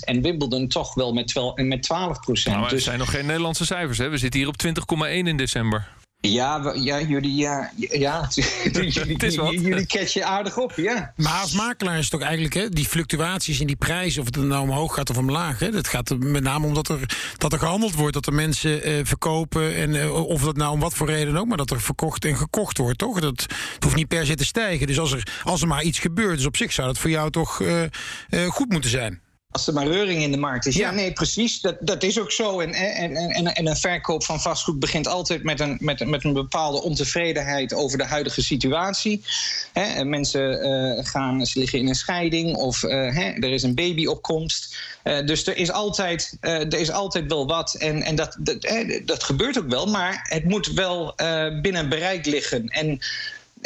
6%. 0.01 0.05
En 0.05 0.23
Wimbledon 0.23 0.69
toch 0.69 0.95
wel 0.95 1.13
met, 1.13 1.35
12%. 1.61 1.65
Met 1.65 1.89
12%. 1.93 2.43
Nou, 2.45 2.65
er 2.65 2.69
dus, 2.69 2.85
zijn 2.85 2.99
nog 2.99 3.11
geen 3.11 3.27
Nederlandse 3.27 3.65
cijfers, 3.67 3.99
hè? 3.99 4.09
We 4.09 4.19
zitten 4.19 4.41
hier 4.41 4.49
op 4.49 4.63
20,1 4.67 5.13
in 5.13 5.37
december. 5.37 5.89
Ja, 6.33 6.73
ja, 6.75 7.01
jullie, 7.01 7.35
ja, 7.35 7.71
ja, 7.77 8.29
jullie, 8.73 9.61
jullie 9.61 9.87
catchen 9.87 10.27
aardig 10.27 10.59
op, 10.59 10.73
ja. 10.77 11.13
Maar 11.17 11.41
als 11.41 11.53
makelaar 11.53 11.95
is 11.95 12.01
het 12.01 12.11
toch 12.11 12.21
eigenlijk 12.21 12.55
hè, 12.55 12.69
die 12.69 12.85
fluctuaties 12.85 13.61
in 13.61 13.67
die 13.67 13.77
prijzen, 13.77 14.21
of 14.21 14.27
het 14.27 14.37
nou 14.37 14.63
omhoog 14.63 14.95
gaat 14.95 15.11
of 15.11 15.17
omlaag. 15.17 15.59
Hè, 15.59 15.71
dat 15.71 15.89
gaat 15.89 16.19
met 16.19 16.43
name 16.43 16.67
omdat 16.67 16.89
er, 16.89 17.01
dat 17.39 17.53
er 17.53 17.59
gehandeld 17.59 17.95
wordt, 17.95 18.15
dat 18.15 18.27
er 18.27 18.33
mensen 18.35 18.83
eh, 18.83 18.93
verkopen. 19.03 19.75
En, 19.75 20.01
eh, 20.03 20.27
of 20.27 20.43
dat 20.43 20.57
nou 20.57 20.73
om 20.73 20.81
wat 20.81 20.95
voor 20.95 21.07
reden 21.07 21.37
ook, 21.37 21.47
maar 21.47 21.57
dat 21.57 21.71
er 21.71 21.81
verkocht 21.81 22.25
en 22.25 22.37
gekocht 22.37 22.79
wordt, 22.79 22.99
toch? 22.99 23.21
Dat 23.21 23.41
het 23.41 23.85
hoeft 23.85 23.97
niet 23.97 24.09
per 24.09 24.27
se 24.27 24.35
te 24.35 24.45
stijgen. 24.45 24.87
Dus 24.87 24.99
als 24.99 25.13
er, 25.13 25.27
als 25.43 25.63
er 25.63 25.69
maar 25.69 25.83
iets 25.83 25.99
gebeurt, 25.99 26.37
dus 26.37 26.47
op 26.47 26.57
zich 26.57 26.73
zou 26.73 26.87
dat 26.87 26.99
voor 26.99 27.11
jou 27.11 27.31
toch 27.31 27.61
uh, 27.61 27.83
uh, 28.31 28.47
goed 28.47 28.71
moeten 28.71 28.91
zijn. 28.91 29.21
Als 29.57 29.67
er 29.67 29.73
maar 29.73 29.87
reuring 29.87 30.23
in 30.23 30.31
de 30.31 30.37
markt 30.37 30.67
is. 30.67 30.75
Ja, 30.75 30.89
ja 30.89 30.95
nee, 30.95 31.13
precies. 31.13 31.61
Dat, 31.61 31.77
dat 31.81 32.03
is 32.03 32.21
ook 32.21 32.33
zo. 32.33 32.61
En, 32.61 32.73
en, 32.73 33.17
en, 33.17 33.55
en 33.55 33.67
een 33.67 33.77
verkoop 33.77 34.25
van 34.25 34.41
vastgoed 34.41 34.79
begint 34.79 35.07
altijd 35.09 35.43
met 35.43 35.61
een, 35.61 35.77
met, 35.81 36.07
met 36.07 36.25
een 36.25 36.33
bepaalde 36.33 36.83
ontevredenheid 36.83 37.75
over 37.75 37.99
de 37.99 38.05
huidige 38.05 38.43
situatie. 38.43 39.25
Hè, 39.73 40.05
mensen 40.05 40.67
uh, 40.67 41.05
gaan, 41.05 41.47
ze 41.47 41.59
liggen 41.59 41.79
in 41.79 41.89
een 41.89 41.95
scheiding 41.95 42.57
of 42.57 42.83
uh, 42.83 42.91
hè, 42.91 43.31
er 43.31 43.53
is 43.53 43.63
een 43.63 43.75
babyopkomst. 43.75 44.77
Uh, 45.05 45.27
dus 45.27 45.47
er 45.47 45.57
is, 45.57 45.71
altijd, 45.71 46.37
er 46.41 46.75
is 46.75 46.91
altijd 46.91 47.25
wel 47.27 47.47
wat. 47.47 47.75
En, 47.75 48.03
en 48.03 48.15
dat, 48.15 48.37
dat, 48.39 48.67
dat 49.05 49.23
gebeurt 49.23 49.59
ook 49.59 49.69
wel, 49.69 49.87
maar 49.87 50.27
het 50.29 50.45
moet 50.45 50.67
wel 50.67 51.15
binnen 51.63 51.89
bereik 51.89 52.27
liggen. 52.27 52.69
En 52.69 53.01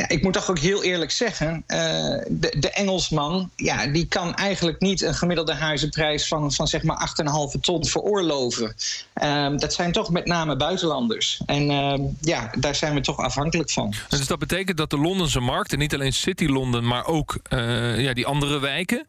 ja, 0.00 0.08
ik 0.08 0.22
moet 0.22 0.32
toch 0.32 0.50
ook 0.50 0.58
heel 0.58 0.82
eerlijk 0.82 1.10
zeggen, 1.10 1.64
uh, 1.66 1.78
de, 2.28 2.56
de, 2.58 2.70
Engelsman, 2.70 3.50
ja, 3.56 3.86
die 3.86 4.06
kan 4.06 4.34
eigenlijk 4.34 4.80
niet 4.80 5.02
een 5.02 5.14
gemiddelde 5.14 5.54
huizenprijs 5.54 6.28
van, 6.28 6.52
van 6.52 6.68
zeg 6.68 6.82
maar 6.82 7.12
8,5 7.54 7.60
ton 7.60 7.84
veroorloven. 7.86 8.74
Uh, 9.22 9.56
dat 9.56 9.72
zijn 9.72 9.92
toch 9.92 10.10
met 10.10 10.26
name 10.26 10.56
buitenlanders. 10.56 11.42
En 11.46 11.70
uh, 11.70 11.94
ja, 12.20 12.50
daar 12.58 12.74
zijn 12.74 12.94
we 12.94 13.00
toch 13.00 13.16
afhankelijk 13.16 13.70
van. 13.70 13.94
Dus 14.08 14.26
dat 14.26 14.38
betekent 14.38 14.76
dat 14.76 14.90
de 14.90 14.98
Londense 14.98 15.40
markt, 15.40 15.72
en 15.72 15.78
niet 15.78 15.94
alleen 15.94 16.12
City 16.12 16.46
Londen, 16.46 16.86
maar 16.86 17.06
ook 17.06 17.38
eh, 17.42 18.00
ja, 18.00 18.12
die 18.12 18.26
andere 18.26 18.58
wijken, 18.58 19.06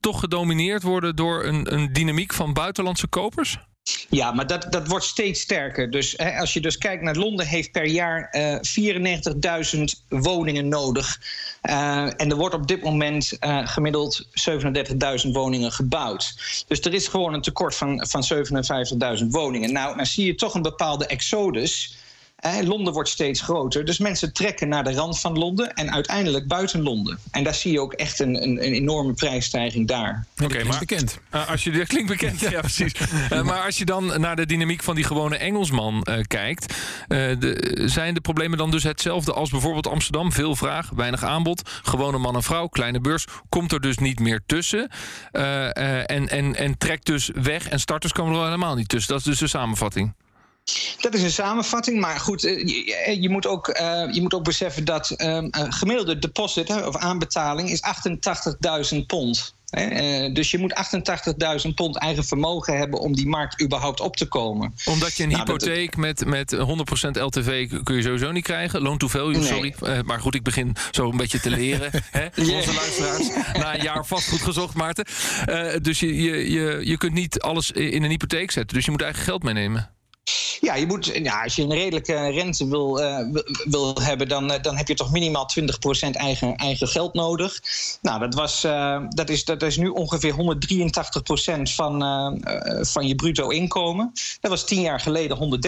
toch 0.00 0.20
gedomineerd 0.20 0.82
worden 0.82 1.16
door 1.16 1.44
een, 1.44 1.74
een 1.74 1.92
dynamiek 1.92 2.32
van 2.32 2.52
buitenlandse 2.52 3.06
kopers? 3.06 3.58
Ja, 4.10 4.32
maar 4.32 4.46
dat, 4.46 4.66
dat 4.70 4.88
wordt 4.88 5.04
steeds 5.04 5.40
sterker. 5.40 5.90
Dus 5.90 6.14
hè, 6.16 6.38
als 6.38 6.52
je 6.52 6.60
dus 6.60 6.78
kijkt 6.78 7.02
naar 7.02 7.16
Londen, 7.16 7.46
heeft 7.46 7.72
per 7.72 7.86
jaar 7.86 8.28
uh, 8.32 8.56
94.000 9.74 9.82
woningen 10.08 10.68
nodig. 10.68 11.20
Uh, 11.62 12.20
en 12.20 12.30
er 12.30 12.36
wordt 12.36 12.54
op 12.54 12.66
dit 12.66 12.82
moment 12.82 13.36
uh, 13.40 13.66
gemiddeld 13.66 14.26
37.000 15.26 15.30
woningen 15.32 15.72
gebouwd. 15.72 16.34
Dus 16.66 16.80
er 16.80 16.94
is 16.94 17.08
gewoon 17.08 17.34
een 17.34 17.42
tekort 17.42 17.74
van, 17.74 18.06
van 18.08 18.24
57.000 19.20 19.26
woningen. 19.26 19.72
Nou, 19.72 19.96
dan 19.96 20.06
zie 20.06 20.26
je 20.26 20.34
toch 20.34 20.54
een 20.54 20.62
bepaalde 20.62 21.06
exodus. 21.06 21.98
Eh, 22.40 22.60
Londen 22.62 22.92
wordt 22.92 23.08
steeds 23.08 23.40
groter, 23.40 23.84
dus 23.84 23.98
mensen 23.98 24.32
trekken 24.32 24.68
naar 24.68 24.84
de 24.84 24.92
rand 24.92 25.20
van 25.20 25.38
Londen 25.38 25.74
en 25.74 25.92
uiteindelijk 25.92 26.46
buiten 26.46 26.82
Londen. 26.82 27.18
En 27.30 27.44
daar 27.44 27.54
zie 27.54 27.72
je 27.72 27.80
ook 27.80 27.92
echt 27.92 28.20
een, 28.20 28.42
een, 28.42 28.64
een 28.64 28.72
enorme 28.72 29.12
prijsstijging 29.12 29.88
daar. 29.88 30.26
Oké, 30.32 30.44
okay, 30.44 30.62
maar 30.62 30.78
bekend. 30.78 31.18
Uh, 31.34 31.50
als 31.50 31.64
je, 31.64 31.70
dat 31.70 31.86
klinkt 31.86 32.08
bekend, 32.08 32.40
ja, 32.50 32.60
precies. 32.60 32.92
Uh, 33.32 33.42
maar 33.42 33.64
als 33.64 33.78
je 33.78 33.84
dan 33.84 34.20
naar 34.20 34.36
de 34.36 34.46
dynamiek 34.46 34.82
van 34.82 34.94
die 34.94 35.04
gewone 35.04 35.36
Engelsman 35.36 36.06
uh, 36.08 36.20
kijkt, 36.26 36.74
de, 37.08 37.82
zijn 37.84 38.14
de 38.14 38.20
problemen 38.20 38.58
dan 38.58 38.70
dus 38.70 38.82
hetzelfde 38.82 39.32
als 39.32 39.50
bijvoorbeeld 39.50 39.86
Amsterdam? 39.86 40.32
Veel 40.32 40.56
vraag, 40.56 40.90
weinig 40.90 41.24
aanbod, 41.24 41.70
gewone 41.82 42.18
man 42.18 42.34
en 42.34 42.42
vrouw, 42.42 42.66
kleine 42.66 43.00
beurs, 43.00 43.24
komt 43.48 43.72
er 43.72 43.80
dus 43.80 43.98
niet 43.98 44.20
meer 44.20 44.40
tussen. 44.46 44.88
en, 45.32 46.28
en, 46.28 46.56
en 46.56 46.78
trekt 46.78 47.06
dus 47.06 47.30
weg 47.34 47.68
en 47.68 47.80
starters 47.80 48.12
komen 48.12 48.38
er 48.38 48.44
helemaal 48.44 48.74
niet 48.74 48.88
tussen. 48.88 49.12
Dat 49.12 49.20
is 49.20 49.26
dus 49.26 49.38
de 49.38 49.46
samenvatting. 49.46 50.12
Dat 51.00 51.14
is 51.14 51.22
een 51.22 51.30
samenvatting, 51.30 52.00
maar 52.00 52.20
goed, 52.20 52.40
je, 52.40 53.16
je 53.20 53.28
moet, 53.28 53.46
ook, 53.46 53.68
uh, 53.68 54.12
je 54.12 54.20
moet 54.20 54.34
ook 54.34 54.44
beseffen 54.44 54.84
dat 54.84 55.14
um, 55.22 55.48
gemiddelde 55.52 56.18
deposit 56.18 56.68
hè, 56.68 56.86
of 56.86 56.96
aanbetaling 56.96 57.70
is 57.70 57.82
88.000 58.92 59.06
pond. 59.06 59.54
Dus 60.32 60.50
je 60.50 60.58
moet 60.58 60.74
88.000 61.66 61.74
pond 61.74 61.96
eigen 61.96 62.24
vermogen 62.24 62.78
hebben 62.78 63.00
om 63.00 63.14
die 63.14 63.26
markt 63.26 63.62
überhaupt 63.62 64.00
op 64.00 64.16
te 64.16 64.26
komen. 64.26 64.74
Omdat 64.84 65.16
je 65.16 65.22
een 65.22 65.28
nou, 65.28 65.40
hypotheek 65.40 65.96
met, 65.96 66.24
met 66.26 66.56
100% 66.56 66.58
LTV 67.12 67.68
kun 67.82 67.96
je 67.96 68.02
sowieso 68.02 68.32
niet 68.32 68.44
krijgen. 68.44 68.82
Loan 68.82 68.98
to 68.98 69.08
value, 69.08 69.42
sorry. 69.42 69.74
Uh, 69.82 69.98
maar 70.04 70.20
goed, 70.20 70.34
ik 70.34 70.42
begin 70.42 70.76
zo 70.90 71.10
een 71.10 71.16
beetje 71.16 71.40
te 71.40 71.50
leren. 71.50 71.90
hè? 72.10 72.26
Onze 72.36 72.74
luisteraars. 72.74 73.28
Na 73.58 73.74
een 73.74 73.82
jaar 73.82 74.06
vast 74.06 74.28
goed 74.28 74.42
gezocht, 74.42 74.74
Maarten. 74.74 75.06
Uh, 75.48 75.72
dus 75.82 76.00
je, 76.00 76.22
je, 76.22 76.50
je, 76.50 76.80
je 76.84 76.96
kunt 76.96 77.12
niet 77.12 77.40
alles 77.40 77.70
in 77.70 78.02
een 78.02 78.10
hypotheek 78.10 78.50
zetten. 78.50 78.76
Dus 78.76 78.84
je 78.84 78.90
moet 78.90 79.02
eigen 79.02 79.22
geld 79.22 79.42
meenemen. 79.42 79.90
Ja, 80.60 80.74
je 80.74 80.86
moet, 80.86 81.06
ja, 81.06 81.42
als 81.42 81.56
je 81.56 81.62
een 81.62 81.72
redelijke 81.72 82.14
rente 82.14 82.68
wil, 82.68 83.00
uh, 83.00 83.18
wil 83.64 84.00
hebben, 84.02 84.28
dan, 84.28 84.52
uh, 84.52 84.62
dan 84.62 84.76
heb 84.76 84.88
je 84.88 84.94
toch 84.94 85.12
minimaal 85.12 85.46
20% 85.46 86.16
eigen, 86.16 86.56
eigen 86.56 86.88
geld 86.88 87.14
nodig. 87.14 87.60
Nou, 88.02 88.20
dat, 88.20 88.34
was, 88.34 88.64
uh, 88.64 89.02
dat, 89.08 89.28
is, 89.28 89.44
dat 89.44 89.62
is 89.62 89.76
nu 89.76 89.88
ongeveer 89.88 90.34
183% 90.34 91.62
van, 91.62 92.00
van 92.80 93.06
je 93.06 93.14
bruto 93.14 93.48
inkomen. 93.48 94.12
Dat 94.40 94.50
was 94.50 94.64
tien 94.64 94.80
jaar 94.80 95.00
geleden 95.00 95.60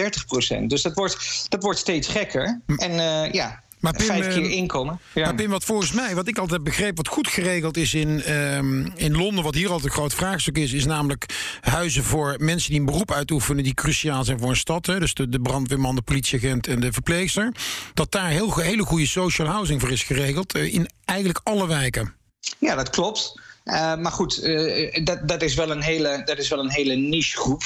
130%. 0.63 0.65
Dus 0.67 0.81
dat 0.81 0.93
wordt, 0.93 1.45
dat 1.49 1.63
wordt 1.63 1.79
steeds 1.79 2.07
gekker. 2.07 2.61
En 2.77 2.93
ja, 3.31 3.63
maar 3.83 3.93
Pim, 3.93 4.05
vijf 4.05 4.27
keer 4.27 4.43
ehm, 4.43 4.51
inkomen. 4.51 4.99
Ja. 5.13 5.23
Maar 5.23 5.35
Pim, 5.35 5.49
wat 5.49 5.63
volgens 5.63 5.91
mij, 5.91 6.15
wat 6.15 6.27
ik 6.27 6.37
altijd 6.37 6.63
begreep, 6.63 6.97
wat 6.97 7.07
goed 7.07 7.27
geregeld 7.27 7.77
is 7.77 7.93
in, 7.93 8.33
um, 8.33 8.91
in 8.95 9.17
Londen, 9.17 9.43
wat 9.43 9.55
hier 9.55 9.69
altijd 9.69 9.85
een 9.85 9.91
groot 9.91 10.13
vraagstuk 10.13 10.57
is, 10.57 10.73
is 10.73 10.85
namelijk 10.85 11.25
huizen 11.61 12.03
voor 12.03 12.35
mensen 12.37 12.69
die 12.69 12.79
een 12.79 12.85
beroep 12.85 13.11
uitoefenen 13.11 13.63
die 13.63 13.73
cruciaal 13.73 14.23
zijn 14.23 14.39
voor 14.39 14.49
een 14.49 14.55
stad. 14.55 14.85
Hè, 14.85 14.99
dus 14.99 15.13
de, 15.13 15.29
de 15.29 15.39
brandweerman, 15.39 15.95
de 15.95 16.01
politieagent 16.01 16.67
en 16.67 16.79
de 16.79 16.93
verpleegster. 16.93 17.51
Dat 17.93 18.11
daar 18.11 18.29
heel, 18.29 18.57
hele 18.57 18.83
goede 18.83 19.07
social 19.07 19.47
housing 19.47 19.81
voor 19.81 19.91
is 19.91 20.03
geregeld 20.03 20.55
uh, 20.55 20.73
in 20.73 20.89
eigenlijk 21.05 21.39
alle 21.43 21.67
wijken. 21.67 22.13
Ja, 22.59 22.75
dat 22.75 22.89
klopt. 22.89 23.39
Uh, 23.63 23.95
maar 23.95 24.11
goed, 24.11 24.43
uh, 24.43 24.93
dat, 25.03 25.27
dat, 25.27 25.41
is 25.41 25.55
wel 25.55 25.71
een 25.71 25.81
hele, 25.81 26.21
dat 26.25 26.37
is 26.37 26.49
wel 26.49 26.59
een 26.59 26.71
hele 26.71 26.95
niche 26.95 27.37
groep 27.37 27.61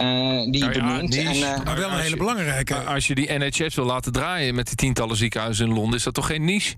die 0.50 0.60
nou 0.60 0.72
je 0.72 0.78
benoemt. 0.78 1.16
En, 1.16 1.38
maar 1.64 1.76
wel 1.76 1.90
een 1.90 1.98
hele 1.98 2.16
belangrijke. 2.16 2.74
Als 2.74 3.06
je 3.06 3.14
die 3.14 3.32
NHS 3.32 3.74
wil 3.74 3.84
laten 3.84 4.12
draaien 4.12 4.54
met 4.54 4.66
die 4.66 4.76
tientallen 4.76 5.16
ziekenhuizen 5.16 5.66
in 5.66 5.74
Londen, 5.74 5.98
is 5.98 6.04
dat 6.04 6.14
toch 6.14 6.26
geen 6.26 6.44
niche? 6.44 6.74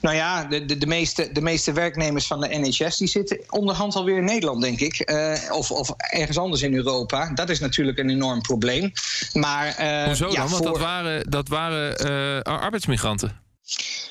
Nou 0.00 0.16
ja, 0.16 0.44
de, 0.44 0.64
de, 0.64 0.78
de, 0.78 0.86
meeste, 0.86 1.32
de 1.32 1.40
meeste 1.40 1.72
werknemers 1.72 2.26
van 2.26 2.40
de 2.40 2.48
NHS 2.48 2.96
die 2.96 3.08
zitten 3.08 3.40
onderhand 3.48 3.94
alweer 3.94 4.16
in 4.16 4.24
Nederland, 4.24 4.62
denk 4.62 4.80
ik. 4.80 5.12
of, 5.52 5.70
of 5.70 5.90
ergens 5.96 6.38
anders 6.38 6.62
in 6.62 6.74
Europa. 6.74 7.32
Dat 7.34 7.50
is 7.50 7.60
natuurlijk 7.60 7.98
een 7.98 8.10
enorm 8.10 8.40
probleem. 8.40 8.92
Maar, 9.32 9.66
Hoezo 10.06 10.28
ja, 10.28 10.34
dan? 10.34 10.50
Want 10.50 10.64
dat 10.64 10.78
waren, 10.78 11.30
dat 11.30 11.48
waren 11.48 12.42
arbeidsmigranten. 12.42 13.40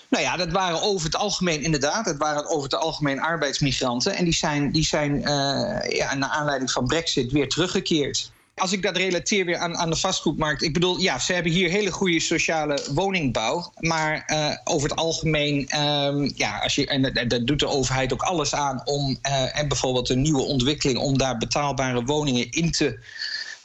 Nou 0.09 0.23
ja, 0.23 0.37
dat 0.37 0.51
waren 0.51 0.81
over 0.81 1.05
het 1.05 1.15
algemeen 1.15 1.61
inderdaad. 1.61 2.05
Dat 2.05 2.17
waren 2.17 2.49
over 2.49 2.63
het 2.63 2.75
algemeen 2.75 3.19
arbeidsmigranten. 3.19 4.15
En 4.15 4.23
die 4.23 4.33
zijn, 4.33 4.71
die 4.71 4.85
zijn 4.85 5.15
uh, 5.15 5.97
ja, 5.97 6.15
naar 6.15 6.29
aanleiding 6.29 6.71
van 6.71 6.85
Brexit 6.85 7.31
weer 7.31 7.49
teruggekeerd. 7.49 8.31
Als 8.55 8.71
ik 8.71 8.81
dat 8.81 8.97
relateer 8.97 9.45
weer 9.45 9.57
aan, 9.57 9.77
aan 9.77 9.89
de 9.89 9.95
vastgoedmarkt. 9.95 10.61
Ik 10.61 10.73
bedoel, 10.73 10.99
ja, 10.99 11.19
ze 11.19 11.33
hebben 11.33 11.51
hier 11.51 11.69
hele 11.69 11.91
goede 11.91 12.19
sociale 12.19 12.79
woningbouw. 12.93 13.71
Maar 13.79 14.23
uh, 14.27 14.51
over 14.63 14.89
het 14.89 14.99
algemeen, 14.99 15.81
um, 15.81 16.31
ja, 16.35 16.57
als 16.57 16.75
je, 16.75 16.87
en 16.87 17.27
daar 17.27 17.45
doet 17.45 17.59
de 17.59 17.67
overheid 17.67 18.13
ook 18.13 18.21
alles 18.21 18.53
aan 18.55 18.81
om 18.85 19.17
uh, 19.27 19.59
en 19.59 19.67
bijvoorbeeld 19.67 20.09
een 20.09 20.21
nieuwe 20.21 20.41
ontwikkeling 20.41 20.97
om 20.97 21.17
daar 21.17 21.37
betaalbare 21.37 22.03
woningen 22.03 22.51
in 22.51 22.71
te 22.71 22.99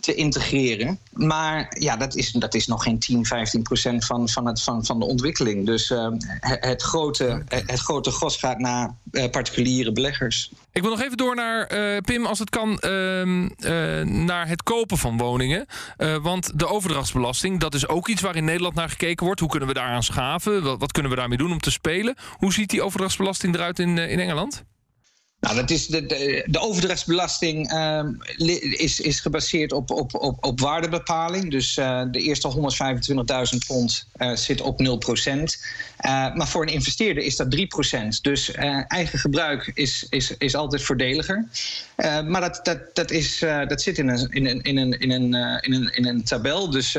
te 0.04 0.14
integreren. 0.14 0.98
Maar 1.12 1.76
ja, 1.78 1.96
dat 1.96 2.14
is, 2.14 2.32
dat 2.32 2.54
is 2.54 2.66
nog 2.66 2.82
geen 2.82 2.98
10, 2.98 3.26
15 3.26 3.62
procent 3.62 4.04
van, 4.04 4.28
van, 4.28 4.46
het, 4.46 4.62
van, 4.62 4.84
van 4.84 4.98
de 4.98 5.04
ontwikkeling. 5.04 5.66
Dus 5.66 5.90
uh, 5.90 6.08
het, 6.40 6.82
grote, 6.82 7.42
het 7.48 7.80
grote 7.80 8.10
gros 8.10 8.36
gaat 8.36 8.58
naar 8.58 8.94
uh, 9.10 9.30
particuliere 9.30 9.92
beleggers. 9.92 10.50
Ik 10.72 10.82
wil 10.82 10.90
nog 10.90 11.02
even 11.02 11.16
door 11.16 11.34
naar, 11.34 11.72
uh, 11.72 11.98
Pim, 11.98 12.26
als 12.26 12.38
het 12.38 12.50
kan, 12.50 12.78
ehm, 12.78 14.24
naar 14.24 14.48
het 14.48 14.62
kopen 14.62 14.98
van 14.98 15.16
woningen. 15.16 15.66
want 16.22 16.58
de 16.58 16.66
overdrachtsbelasting, 16.66 17.60
dat 17.60 17.74
is 17.74 17.88
ook 17.88 18.08
iets 18.08 18.22
waar 18.22 18.36
in 18.36 18.44
Nederland 18.44 18.74
naar 18.74 18.88
gekeken 18.88 19.26
wordt. 19.26 19.40
Hoe 19.40 19.48
kunnen 19.48 19.68
we 19.68 19.74
daaraan 19.74 20.02
schaven? 20.02 20.62
Wat, 20.62 20.78
wat 20.78 20.92
kunnen 20.92 21.10
we 21.10 21.16
daarmee 21.16 21.38
doen 21.38 21.52
om 21.52 21.60
te 21.60 21.70
spelen? 21.70 22.14
Hoe 22.36 22.52
ziet 22.52 22.70
die 22.70 22.82
overdrachtsbelasting 22.82 23.54
eruit 23.54 23.78
in, 23.78 23.98
in 23.98 24.20
Engeland? 24.20 24.64
Nou, 25.44 25.56
dat 25.56 25.70
is 25.70 25.86
de, 25.86 26.06
de, 26.46 26.60
overdrachtsbelasting 26.60 27.72
uh, 27.72 28.02
is, 28.70 29.00
is 29.00 29.20
gebaseerd 29.20 29.72
op, 29.72 29.90
op, 29.90 30.14
op, 30.14 30.44
op 30.44 30.60
waardebepaling. 30.60 31.50
Dus 31.50 31.76
uh, 31.76 32.02
de 32.10 32.20
eerste 32.20 32.52
125.000 33.52 33.66
pond 33.66 34.06
uh, 34.16 34.36
zit 34.36 34.60
op 34.60 34.80
0% 34.82 35.42
maar 36.34 36.48
voor 36.48 36.62
een 36.62 36.72
investeerder 36.72 37.22
is 37.22 37.36
dat 37.36 37.56
3% 37.56 38.20
Dus 38.22 38.50
eigen 38.88 39.18
gebruik 39.18 39.70
is, 39.74 40.06
is, 40.08 40.36
is 40.36 40.54
altijd 40.54 40.82
voordeliger. 40.82 41.48
maar 42.26 42.40
dat, 42.40 42.60
dat, 42.62 42.78
dat, 42.92 43.10
is, 43.10 43.38
dat 43.68 43.82
zit 43.82 43.98
in 43.98 44.08
een, 44.08 44.28
in 44.30 44.62
in 44.62 44.76
een, 44.76 44.92
in 44.98 45.10
een, 45.10 45.34
in 45.60 45.74
een, 45.74 45.94
in 45.94 46.06
een 46.06 46.24
tabel. 46.24 46.70
Dus 46.70 46.96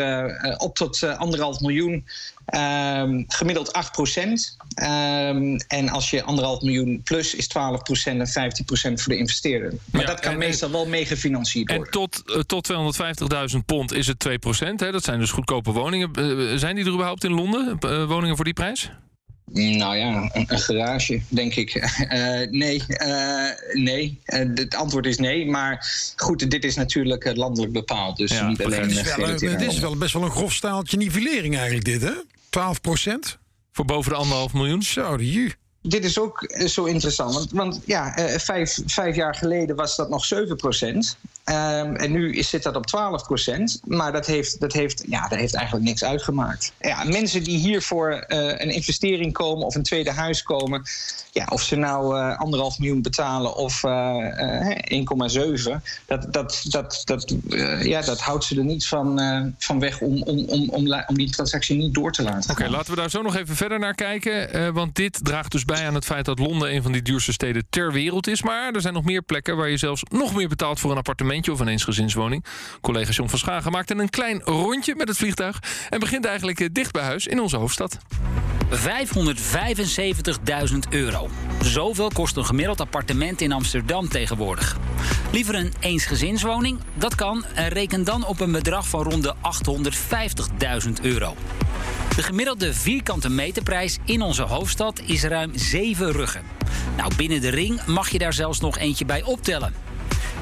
op 0.58 0.76
tot 0.76 1.04
anderhalf 1.04 1.60
miljoen 1.60 2.06
Um, 2.54 3.26
gemiddeld 3.28 3.74
8 3.74 3.92
procent. 3.92 4.58
Um, 4.84 5.56
en 5.68 5.90
als 5.90 6.10
je 6.10 6.24
anderhalf 6.24 6.62
miljoen 6.62 7.02
plus 7.04 7.36
is 7.36 7.48
12 7.48 7.84
procent 7.84 8.20
en 8.20 8.28
15 8.36 8.66
procent 8.66 9.02
voor 9.02 9.14
de 9.14 9.20
investeerder. 9.20 9.74
Maar 9.92 10.02
ja, 10.02 10.08
dat 10.08 10.20
kan 10.20 10.32
en, 10.32 10.38
meestal 10.38 10.72
wel 10.72 10.86
meegefinancierd 10.86 11.70
worden. 11.70 11.86
En 11.86 11.92
tot, 11.92 12.24
uh, 12.26 12.40
tot 12.40 12.72
250.000 13.54 13.66
pond 13.66 13.94
is 13.94 14.08
het 14.08 14.20
2 14.20 14.40
procent. 14.40 14.80
Dat 14.80 15.04
zijn 15.04 15.20
dus 15.20 15.32
goedkope 15.32 15.72
woningen. 15.72 16.10
Uh, 16.20 16.58
zijn 16.58 16.76
die 16.76 16.86
er 16.86 16.92
überhaupt 16.92 17.24
in 17.24 17.32
Londen? 17.32 17.78
Uh, 17.86 18.06
woningen 18.06 18.36
voor 18.36 18.46
die 18.46 18.54
prijs? 18.54 18.92
Nou 19.52 19.98
ja, 19.98 20.30
een, 20.34 20.48
een 20.48 20.60
garage, 20.60 21.22
denk 21.28 21.56
ik. 21.56 21.76
Uh, 21.76 22.52
nee, 22.62 22.84
uh, 22.88 23.50
nee. 23.74 24.20
Uh, 24.26 24.40
het 24.56 24.76
antwoord 24.76 25.06
is 25.06 25.18
nee. 25.18 25.46
Maar 25.46 25.88
goed, 26.16 26.52
dit 26.52 26.64
is 26.64 26.76
natuurlijk 26.76 27.36
landelijk 27.36 27.74
bepaald. 27.74 28.18
Dus 28.18 28.32
ja, 28.32 28.48
niet 28.48 28.64
alleen. 28.64 28.82
Het 28.82 28.92
is, 28.92 29.16
wel, 29.16 29.28
het 29.28 29.62
is 29.62 29.80
wel 29.80 29.98
best 29.98 30.14
wel 30.14 30.24
een 30.24 30.32
grof 30.32 30.54
staaltje 30.54 30.98
nivellering 30.98 31.56
eigenlijk, 31.56 31.86
dit, 31.86 32.02
hè? 32.02 32.14
12 32.50 32.82
procent? 32.82 33.38
Voor 33.72 33.86
boven 33.86 34.12
de 34.12 34.18
anderhalf 34.18 34.54
miljoen? 34.54 34.82
Zo, 34.82 35.18
de 35.18 35.24
dit 35.88 36.06
is 36.06 36.20
ook 36.20 36.54
zo 36.66 36.84
interessant. 36.84 37.34
Want, 37.34 37.52
want 37.52 37.82
ja, 37.86 38.20
uh, 38.20 38.38
vijf, 38.38 38.80
vijf, 38.86 39.16
jaar 39.16 39.36
geleden 39.36 39.76
was 39.76 39.96
dat 39.96 40.10
nog 40.10 40.26
7 40.26 40.56
procent. 40.56 41.18
Um, 41.50 41.96
en 41.96 42.12
nu 42.12 42.44
zit 42.44 42.64
dat 42.64 42.76
op 42.76 42.86
12 42.86 43.26
procent. 43.26 43.80
Maar 43.84 44.12
dat 44.12 44.26
heeft, 44.26 44.60
dat, 44.60 44.74
heeft, 44.74 45.04
ja, 45.08 45.28
dat 45.28 45.40
heeft 45.40 45.54
eigenlijk 45.54 45.86
niks 45.86 46.04
uitgemaakt. 46.04 46.74
Ja, 46.80 47.04
mensen 47.04 47.44
die 47.44 47.58
hier 47.58 47.82
voor 47.82 48.26
uh, 48.28 48.38
een 48.38 48.70
investering 48.70 49.34
komen 49.34 49.66
of 49.66 49.76
een 49.76 49.84
tweede 49.84 50.12
huis 50.12 50.44
komen... 50.44 50.84
Ja, 51.32 51.48
of 51.50 51.62
ze 51.62 51.76
nou 51.76 52.18
uh, 52.18 52.38
anderhalf 52.38 52.80
miljoen 52.80 53.02
betalen 53.02 53.56
of 53.56 53.82
1,7... 53.82 53.84
dat, 56.06 56.34
dat, 56.34 56.66
dat, 56.70 57.02
dat, 57.04 57.36
ja, 57.82 58.02
dat 58.02 58.20
houdt 58.20 58.44
ze 58.44 58.58
er 58.58 58.64
niet 58.64 58.88
van, 58.88 59.20
van 59.58 59.80
weg 59.80 60.02
om, 60.02 60.22
om, 60.24 60.46
om, 60.46 60.70
om, 60.70 61.04
om 61.08 61.18
die 61.18 61.30
transactie 61.30 61.76
niet 61.76 61.94
door 61.94 62.12
te 62.12 62.24
laten 62.24 62.52
Oké, 62.52 62.70
laten 62.70 62.90
we 62.90 63.00
daar 63.00 63.10
zo 63.10 63.22
nog 63.22 63.36
even 63.36 63.56
verder 63.56 63.80
naar 63.80 63.94
kijken. 63.94 64.74
want 64.74 64.96
dit 64.96 65.20
draagt 65.24 65.52
dus 65.52 65.66
bij 65.66 65.88
aan 65.88 65.96
het 65.96 66.06
feit 66.06 66.26
dat 66.26 66.40
Londen... 66.40 66.74
een 66.76 66.82
van 66.82 66.92
die 66.92 67.02
duurste 67.02 67.34
steden 67.34 67.66
ter 67.70 67.92
wereld 67.92 68.28
is. 68.28 68.42
Maar 68.42 68.74
er 68.74 68.82
zijn 68.82 68.94
nog 68.94 69.04
meer 69.04 69.22
plekken 69.22 69.58
waar 69.58 69.70
je 69.70 69.78
zelfs 69.78 70.04
nog 70.10 70.36
meer 70.36 70.48
betaalt 70.48 70.80
voor 70.80 70.92
een 70.92 70.98
appartement 70.98 71.35
of 71.44 71.60
een 71.60 71.68
eensgezinswoning. 71.68 72.46
Collega 72.82 73.12
John 73.12 73.30
van 73.30 73.40
Schagen 73.40 73.72
maakte 73.72 73.96
een 73.96 74.10
klein 74.10 74.42
rondje 74.42 74.96
met 74.96 75.08
het 75.08 75.18
vliegtuig... 75.18 75.60
en 75.90 76.00
begint 76.00 76.26
eigenlijk 76.26 76.60
eh, 76.60 76.68
dicht 76.72 76.92
bij 76.92 77.04
huis 77.04 77.28
in 77.28 77.40
onze 77.40 77.58
hoofdstad. 77.58 77.98
575.000 78.72 78.78
euro. 80.90 81.30
Zoveel 81.64 82.10
kost 82.14 82.38
een 82.38 82.46
gemiddeld 82.46 82.82
appartement 82.82 83.42
in 83.42 83.52
Amsterdam 83.52 84.10
tegenwoordig. 84.10 84.78
Liever 85.32 85.56
een 85.56 85.74
eensgezinswoning? 85.80 86.80
Dat 86.94 87.16
kan 87.16 87.46
en 87.54 87.68
reken 87.68 88.04
dan 88.04 88.26
op 88.26 88.40
een 88.40 88.52
bedrag 88.52 88.88
van 88.88 89.04
rond 89.04 89.24
de 89.24 89.34
850.000 90.86 90.92
euro. 91.02 91.36
De 92.16 92.24
gemiddelde 92.24 92.74
vierkante 92.74 93.30
meterprijs 93.30 93.98
in 94.06 94.22
onze 94.22 94.44
hoofdstad 94.44 95.02
is 95.06 95.24
ruim 95.24 95.52
7 95.56 96.12
ruggen. 96.12 96.44
Nou, 96.98 97.16
binnen 97.16 97.42
de 97.42 97.50
ring 97.50 97.86
mag 97.86 98.10
je 98.10 98.18
daar 98.18 98.34
zelfs 98.34 98.60
nog 98.60 98.78
eentje 98.78 99.06
bij 99.06 99.24
optellen. 99.24 99.85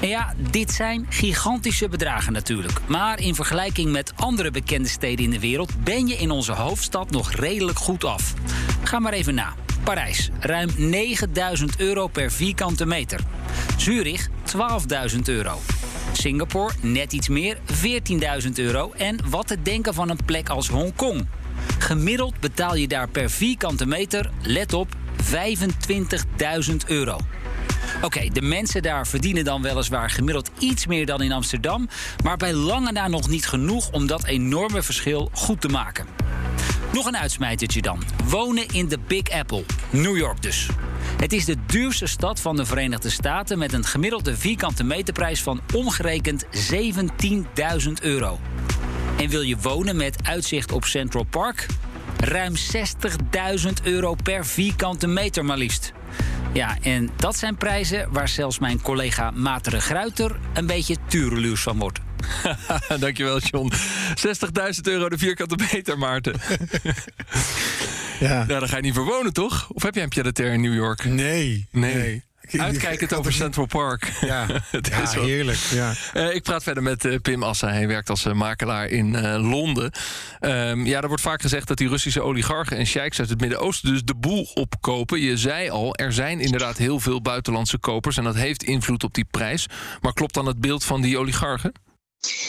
En 0.03 0.09
ja, 0.09 0.33
dit 0.51 0.71
zijn 0.71 1.05
gigantische 1.09 1.89
bedragen 1.89 2.33
natuurlijk. 2.33 2.79
Maar 2.87 3.19
in 3.19 3.35
vergelijking 3.35 3.91
met 3.91 4.13
andere 4.15 4.51
bekende 4.51 4.87
steden 4.87 5.25
in 5.25 5.31
de 5.31 5.39
wereld 5.39 5.83
ben 5.83 6.07
je 6.07 6.15
in 6.15 6.31
onze 6.31 6.51
hoofdstad 6.51 7.11
nog 7.11 7.31
redelijk 7.31 7.77
goed 7.77 8.03
af. 8.03 8.33
Ga 8.83 8.99
maar 8.99 9.13
even 9.13 9.35
na. 9.35 9.53
Parijs, 9.83 10.29
ruim 10.39 10.69
9000 10.77 11.79
euro 11.79 12.07
per 12.07 12.31
vierkante 12.31 12.85
meter. 12.85 13.19
Zurich, 13.77 14.29
12.000 15.13 15.19
euro. 15.23 15.59
Singapore, 16.13 16.73
net 16.81 17.13
iets 17.13 17.27
meer, 17.27 17.57
14.000 18.43 18.49
euro. 18.53 18.91
En 18.97 19.19
wat 19.29 19.47
te 19.47 19.61
denken 19.61 19.93
van 19.93 20.09
een 20.09 20.25
plek 20.25 20.49
als 20.49 20.67
Hongkong. 20.67 21.27
Gemiddeld 21.77 22.39
betaal 22.39 22.75
je 22.75 22.87
daar 22.87 23.09
per 23.09 23.29
vierkante 23.29 23.85
meter, 23.85 24.29
let 24.41 24.73
op, 24.73 24.95
25.000 25.23 26.75
euro. 26.87 27.17
Oké, 28.01 28.27
de 28.29 28.41
mensen 28.41 28.81
daar 28.81 29.07
verdienen 29.07 29.43
dan 29.43 29.61
weliswaar 29.61 30.09
gemiddeld 30.09 30.51
iets 30.59 30.85
meer 30.85 31.05
dan 31.05 31.21
in 31.21 31.31
Amsterdam, 31.31 31.89
maar 32.23 32.37
bij 32.37 32.53
lange 32.53 32.91
na 32.91 33.07
nog 33.07 33.29
niet 33.29 33.47
genoeg 33.47 33.91
om 33.91 34.07
dat 34.07 34.25
enorme 34.25 34.81
verschil 34.83 35.29
goed 35.33 35.61
te 35.61 35.67
maken. 35.67 36.05
Nog 36.93 37.05
een 37.05 37.17
uitsmijtertje 37.17 37.81
dan. 37.81 38.03
Wonen 38.25 38.67
in 38.67 38.87
de 38.87 38.97
Big 39.07 39.29
Apple, 39.29 39.63
New 39.89 40.17
York 40.17 40.41
dus. 40.41 40.67
Het 41.17 41.33
is 41.33 41.45
de 41.45 41.55
duurste 41.65 42.07
stad 42.07 42.39
van 42.39 42.55
de 42.55 42.65
Verenigde 42.65 43.09
Staten 43.09 43.57
met 43.57 43.73
een 43.73 43.85
gemiddelde 43.85 44.37
vierkante 44.37 44.83
meterprijs 44.83 45.41
van 45.41 45.61
omgerekend 45.75 46.45
17.000 46.45 47.91
euro. 48.01 48.39
En 49.17 49.29
wil 49.29 49.41
je 49.41 49.57
wonen 49.57 49.95
met 49.95 50.17
uitzicht 50.23 50.71
op 50.71 50.85
Central 50.85 51.23
Park? 51.23 51.65
Ruim 52.17 52.53
60.000 52.55 53.69
euro 53.83 54.15
per 54.23 54.45
vierkante 54.45 55.07
meter 55.07 55.45
maar 55.45 55.57
liefst. 55.57 55.93
Ja, 56.53 56.77
en 56.81 57.09
dat 57.15 57.35
zijn 57.37 57.55
prijzen 57.55 58.11
waar 58.11 58.27
zelfs 58.27 58.59
mijn 58.59 58.81
collega 58.81 59.31
Matere 59.31 59.81
Gruiter 59.81 60.39
een 60.53 60.65
beetje 60.65 60.95
tureluurs 61.07 61.61
van 61.61 61.79
wordt. 61.79 61.99
Dankjewel, 62.99 63.39
John. 63.39 63.71
60.000 63.73 64.81
euro 64.81 65.09
de 65.09 65.17
vierkante 65.17 65.55
meter, 65.71 65.97
Maarten. 65.97 66.35
ja. 68.19 68.45
daar 68.45 68.67
ga 68.67 68.75
je 68.75 68.81
niet 68.81 68.93
voor 68.93 69.05
wonen, 69.05 69.33
toch? 69.33 69.69
Of 69.69 69.83
heb 69.83 69.93
jij 69.93 70.03
een 70.03 70.09
pied 70.09 70.39
in 70.39 70.61
New 70.61 70.73
York? 70.73 71.05
Nee. 71.05 71.67
Nee. 71.71 71.95
nee. 71.95 72.23
Uitkijkend 72.51 73.13
over 73.13 73.33
Central 73.33 73.65
Park. 73.65 74.11
Ja, 74.21 74.45
ja 74.71 75.21
heerlijk. 75.21 75.57
Ja. 75.57 75.93
Uh, 76.13 76.35
ik 76.35 76.43
praat 76.43 76.63
verder 76.63 76.83
met 76.83 77.05
uh, 77.05 77.15
Pim 77.21 77.43
Assa. 77.43 77.67
Hij 77.67 77.87
werkt 77.87 78.09
als 78.09 78.25
uh, 78.25 78.33
makelaar 78.33 78.87
in 78.87 79.37
Londen. 79.37 79.91
Um, 80.41 80.85
ja, 80.85 81.01
er 81.01 81.07
wordt 81.07 81.23
vaak 81.23 81.41
gezegd 81.41 81.67
dat 81.67 81.77
die 81.77 81.89
Russische 81.89 82.21
oligarchen 82.21 82.77
en 82.77 82.85
sheiks 82.85 83.19
uit 83.19 83.29
het 83.29 83.41
Midden-Oosten 83.41 83.91
dus 83.91 84.03
de 84.03 84.15
boel 84.15 84.51
opkopen. 84.53 85.19
Je 85.19 85.37
zei 85.37 85.69
al, 85.69 85.95
er 85.95 86.13
zijn 86.13 86.39
inderdaad 86.39 86.77
heel 86.77 86.99
veel 86.99 87.21
buitenlandse 87.21 87.77
kopers 87.77 88.17
en 88.17 88.23
dat 88.23 88.35
heeft 88.35 88.63
invloed 88.63 89.03
op 89.03 89.13
die 89.13 89.25
prijs. 89.31 89.67
Maar 90.01 90.13
klopt 90.13 90.33
dan 90.33 90.45
het 90.45 90.61
beeld 90.61 90.83
van 90.83 91.01
die 91.01 91.17
oligarchen? 91.17 91.71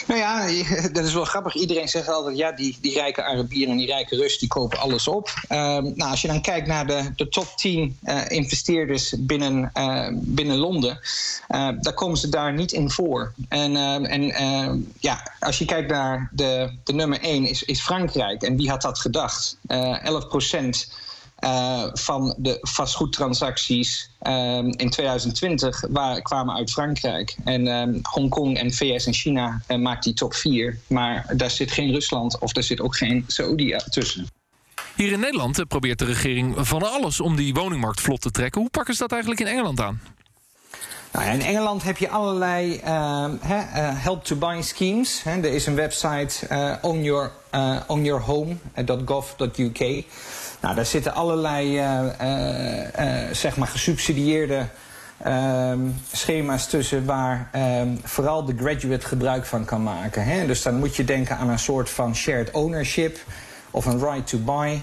Nou 0.07 0.21
ja, 0.21 0.63
dat 0.93 1.05
is 1.05 1.15
wel 1.15 1.25
grappig. 1.25 1.55
Iedereen 1.55 1.89
zegt 1.89 2.09
altijd, 2.09 2.37
ja, 2.37 2.53
die, 2.53 2.79
die 2.81 2.93
rijke 2.93 3.23
Arabieren 3.23 3.73
en 3.73 3.79
die 3.79 3.87
rijke 3.87 4.17
Rus, 4.17 4.39
die 4.39 4.49
kopen 4.49 4.79
alles 4.79 5.09
op. 5.09 5.29
Um, 5.49 5.93
nou, 5.95 6.11
als 6.11 6.23
je 6.23 6.29
dan 6.29 6.41
kijkt 6.41 6.67
naar 6.67 6.87
de, 6.87 7.13
de 7.17 7.29
top 7.29 7.47
10 7.57 7.99
uh, 8.03 8.21
eh, 8.21 8.31
investeerders 8.31 9.15
binnen, 9.19 9.71
uh, 9.75 10.09
binnen 10.13 10.57
Londen, 10.57 11.01
uh, 11.49 11.69
daar 11.81 11.95
komen 11.95 12.17
ze 12.17 12.29
daar 12.29 12.53
niet 12.53 12.73
in 12.73 12.91
voor. 12.91 13.33
En, 13.49 13.77
ehm, 13.77 14.05
en 14.05 14.31
ehm, 14.31 14.79
ja, 15.01 15.33
als 15.39 15.59
je 15.59 15.65
kijkt 15.65 15.91
naar 15.91 16.31
de, 16.33 16.73
de 16.85 16.93
nummer 16.93 17.21
1 17.21 17.49
is, 17.49 17.63
is 17.63 17.81
Frankrijk. 17.81 18.43
En 18.43 18.57
wie 18.57 18.71
had 18.71 18.83
dat 18.83 18.99
gedacht? 18.99 19.57
11 19.67 20.29
procent 20.29 20.89
uh, 21.45 21.85
van 21.93 22.35
de 22.39 22.59
vastgoedtransacties 22.61 24.11
um, 24.23 24.73
in 24.77 24.91
2020 24.91 25.85
waar, 25.91 26.23
kwamen 26.23 26.55
uit 26.55 26.71
Frankrijk. 26.71 27.37
En 27.45 27.67
um, 27.67 27.99
Hongkong 28.03 28.59
en 28.59 28.73
VS 28.73 29.07
en 29.07 29.13
China 29.13 29.61
uh, 29.69 29.79
maakt 29.79 30.05
die 30.05 30.15
top 30.15 30.35
4. 30.35 30.79
Maar 30.87 31.33
daar 31.37 31.51
zit 31.51 31.73
geen 31.73 31.91
Rusland 31.91 32.39
of 32.39 32.53
daar 32.53 32.63
zit 32.63 32.81
ook 32.81 32.97
geen 32.97 33.25
Saudi 33.27 33.77
tussen. 33.91 34.27
Hier 34.95 35.13
in 35.13 35.21
Nederland 35.21 35.59
eh, 35.59 35.67
probeert 35.67 35.99
de 35.99 36.05
regering 36.05 36.55
van 36.59 36.93
alles 36.93 37.21
om 37.21 37.37
die 37.37 37.55
woningmarkt 37.55 38.01
vlot 38.01 38.21
te 38.21 38.31
trekken. 38.31 38.61
Hoe 38.61 38.71
pakken 38.71 38.95
ze 38.95 39.01
dat 39.01 39.13
eigenlijk 39.13 39.41
in 39.41 39.47
Engeland 39.47 39.81
aan? 39.81 40.01
Nou 41.13 41.27
ja, 41.27 41.33
in 41.33 41.41
Engeland 41.41 41.83
heb 41.83 41.97
je 41.97 42.09
allerlei 42.09 42.81
uh, 42.85 43.27
help 43.79 44.25
to 44.25 44.37
buy 44.37 44.63
schemes. 44.63 45.23
He, 45.23 45.31
er 45.31 45.53
is 45.53 45.67
een 45.67 45.75
website 45.75 46.47
uh, 46.51 46.75
own 46.83 47.03
your, 47.03 47.31
uh, 47.55 47.81
ownyourhome.gov.uk. 47.87 50.05
Nou, 50.65 50.77
daar 50.77 50.87
zitten 50.87 51.15
allerlei 51.15 51.79
uh, 51.79 52.01
uh, 52.21 53.33
zeg 53.33 53.57
maar 53.57 53.69
gesubsidieerde 53.69 54.67
ehm, 55.23 55.79
schema's 56.13 56.67
tussen 56.67 57.05
waar 57.05 57.49
ehm, 57.53 57.89
vooral 58.03 58.45
de 58.45 58.55
graduate 58.57 59.07
gebruik 59.07 59.45
van 59.45 59.65
kan 59.65 59.83
maken. 59.83 60.25
Hè? 60.25 60.47
Dus 60.47 60.63
dan 60.63 60.79
moet 60.79 60.97
je 60.97 61.05
denken 61.05 61.37
aan 61.37 61.49
een 61.49 61.59
soort 61.59 61.91
van 61.91 62.17
shared 62.17 62.51
ownership 62.51 63.19
of 63.71 63.87
een 63.87 63.99
right 63.99 64.27
to 64.27 64.39
buy. 64.39 64.81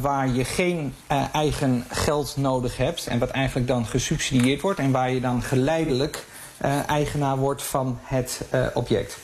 Waar 0.00 0.28
je 0.28 0.44
geen 0.44 0.94
eigen 1.32 1.84
geld 1.88 2.34
nodig 2.36 2.76
hebt 2.76 3.06
en 3.06 3.18
wat 3.18 3.30
eigenlijk 3.30 3.66
dan 3.66 3.86
gesubsidieerd 3.86 4.60
wordt 4.60 4.78
en 4.78 4.90
waar 4.90 5.10
je 5.10 5.20
dan 5.20 5.42
geleidelijk 5.42 6.24
uh, 6.64 6.88
eigenaar 6.88 7.36
wordt 7.36 7.62
van 7.62 7.98
het 8.02 8.44
object. 8.74 9.18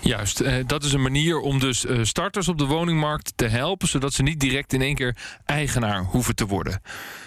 Juist, 0.00 0.40
eh, 0.40 0.54
dat 0.66 0.84
is 0.84 0.92
een 0.92 1.02
manier 1.02 1.38
om 1.38 1.58
dus 1.58 1.86
eh, 1.86 1.98
starters 2.02 2.48
op 2.48 2.58
de 2.58 2.64
woningmarkt 2.64 3.32
te 3.36 3.46
helpen, 3.46 3.88
zodat 3.88 4.12
ze 4.12 4.22
niet 4.22 4.40
direct 4.40 4.72
in 4.72 4.82
één 4.82 4.94
keer 4.94 5.16
eigenaar 5.44 6.04
hoeven 6.04 6.34
te 6.34 6.46
worden. 6.46 6.82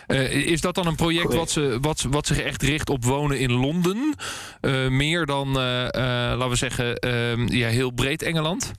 Uh, 0.08 0.34
is 0.34 0.62
dat 0.62 0.76
dan 0.76 0.88
een 0.88 0.96
project 0.96 1.34
wat, 1.34 1.50
ze, 1.50 1.78
wat, 1.82 2.06
wat 2.10 2.28
zich 2.28 2.40
echt 2.40 2.62
richt 2.62 2.90
op 2.90 3.04
wonen 3.04 3.40
in 3.40 3.52
Londen? 3.52 4.16
meer 4.90 5.26
dan, 5.26 5.52
laten 5.52 6.50
we 6.50 6.56
zeggen, 6.56 6.96
ehm, 6.96 7.48
ja, 7.48 7.68
heel 7.68 7.92
breed 7.92 8.22
Engeland? 8.22 8.72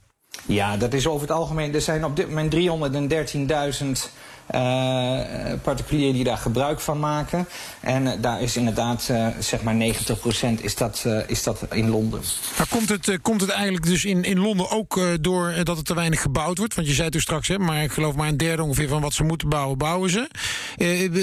Ja, 0.45 0.77
dat 0.77 0.93
is 0.93 1.07
over 1.07 1.27
het 1.27 1.37
algemeen. 1.37 1.73
Er 1.73 1.81
zijn 1.81 2.05
op 2.05 2.15
dit 2.15 2.27
moment 2.27 2.51
313.000 2.51 4.11
uh, 4.55 5.19
particulieren 5.61 6.13
die 6.13 6.23
daar 6.23 6.37
gebruik 6.37 6.79
van 6.79 6.99
maken. 6.99 7.47
En 7.79 8.03
uh, 8.03 8.11
daar 8.21 8.41
is 8.41 8.57
inderdaad, 8.57 9.07
uh, 9.11 9.27
zeg 9.39 9.61
maar 9.61 9.75
90% 9.75 10.61
is 10.61 10.75
dat, 10.75 11.05
is 11.27 11.43
dat 11.43 11.65
in 11.71 11.89
Londen. 11.89 12.21
Maar 12.57 12.67
komt 12.69 12.89
het, 12.89 13.19
komt 13.21 13.41
het 13.41 13.49
eigenlijk 13.49 13.85
dus 13.85 14.05
in, 14.05 14.23
in 14.23 14.39
Londen 14.39 14.69
ook 14.69 14.99
door 15.21 15.53
dat 15.63 15.77
er 15.77 15.83
te 15.83 15.95
weinig 15.95 16.21
gebouwd 16.21 16.57
wordt? 16.57 16.75
Want 16.75 16.87
je 16.87 16.93
zei 16.93 17.09
toen 17.09 17.21
straks, 17.21 17.47
hè, 17.47 17.57
maar 17.57 17.83
ik 17.83 17.91
geloof 17.91 18.15
maar 18.15 18.27
een 18.27 18.37
derde 18.37 18.63
ongeveer 18.63 18.87
van 18.87 19.01
wat 19.01 19.13
ze 19.13 19.23
moeten 19.23 19.49
bouwen, 19.49 19.77
bouwen 19.77 20.09
ze. 20.09 20.29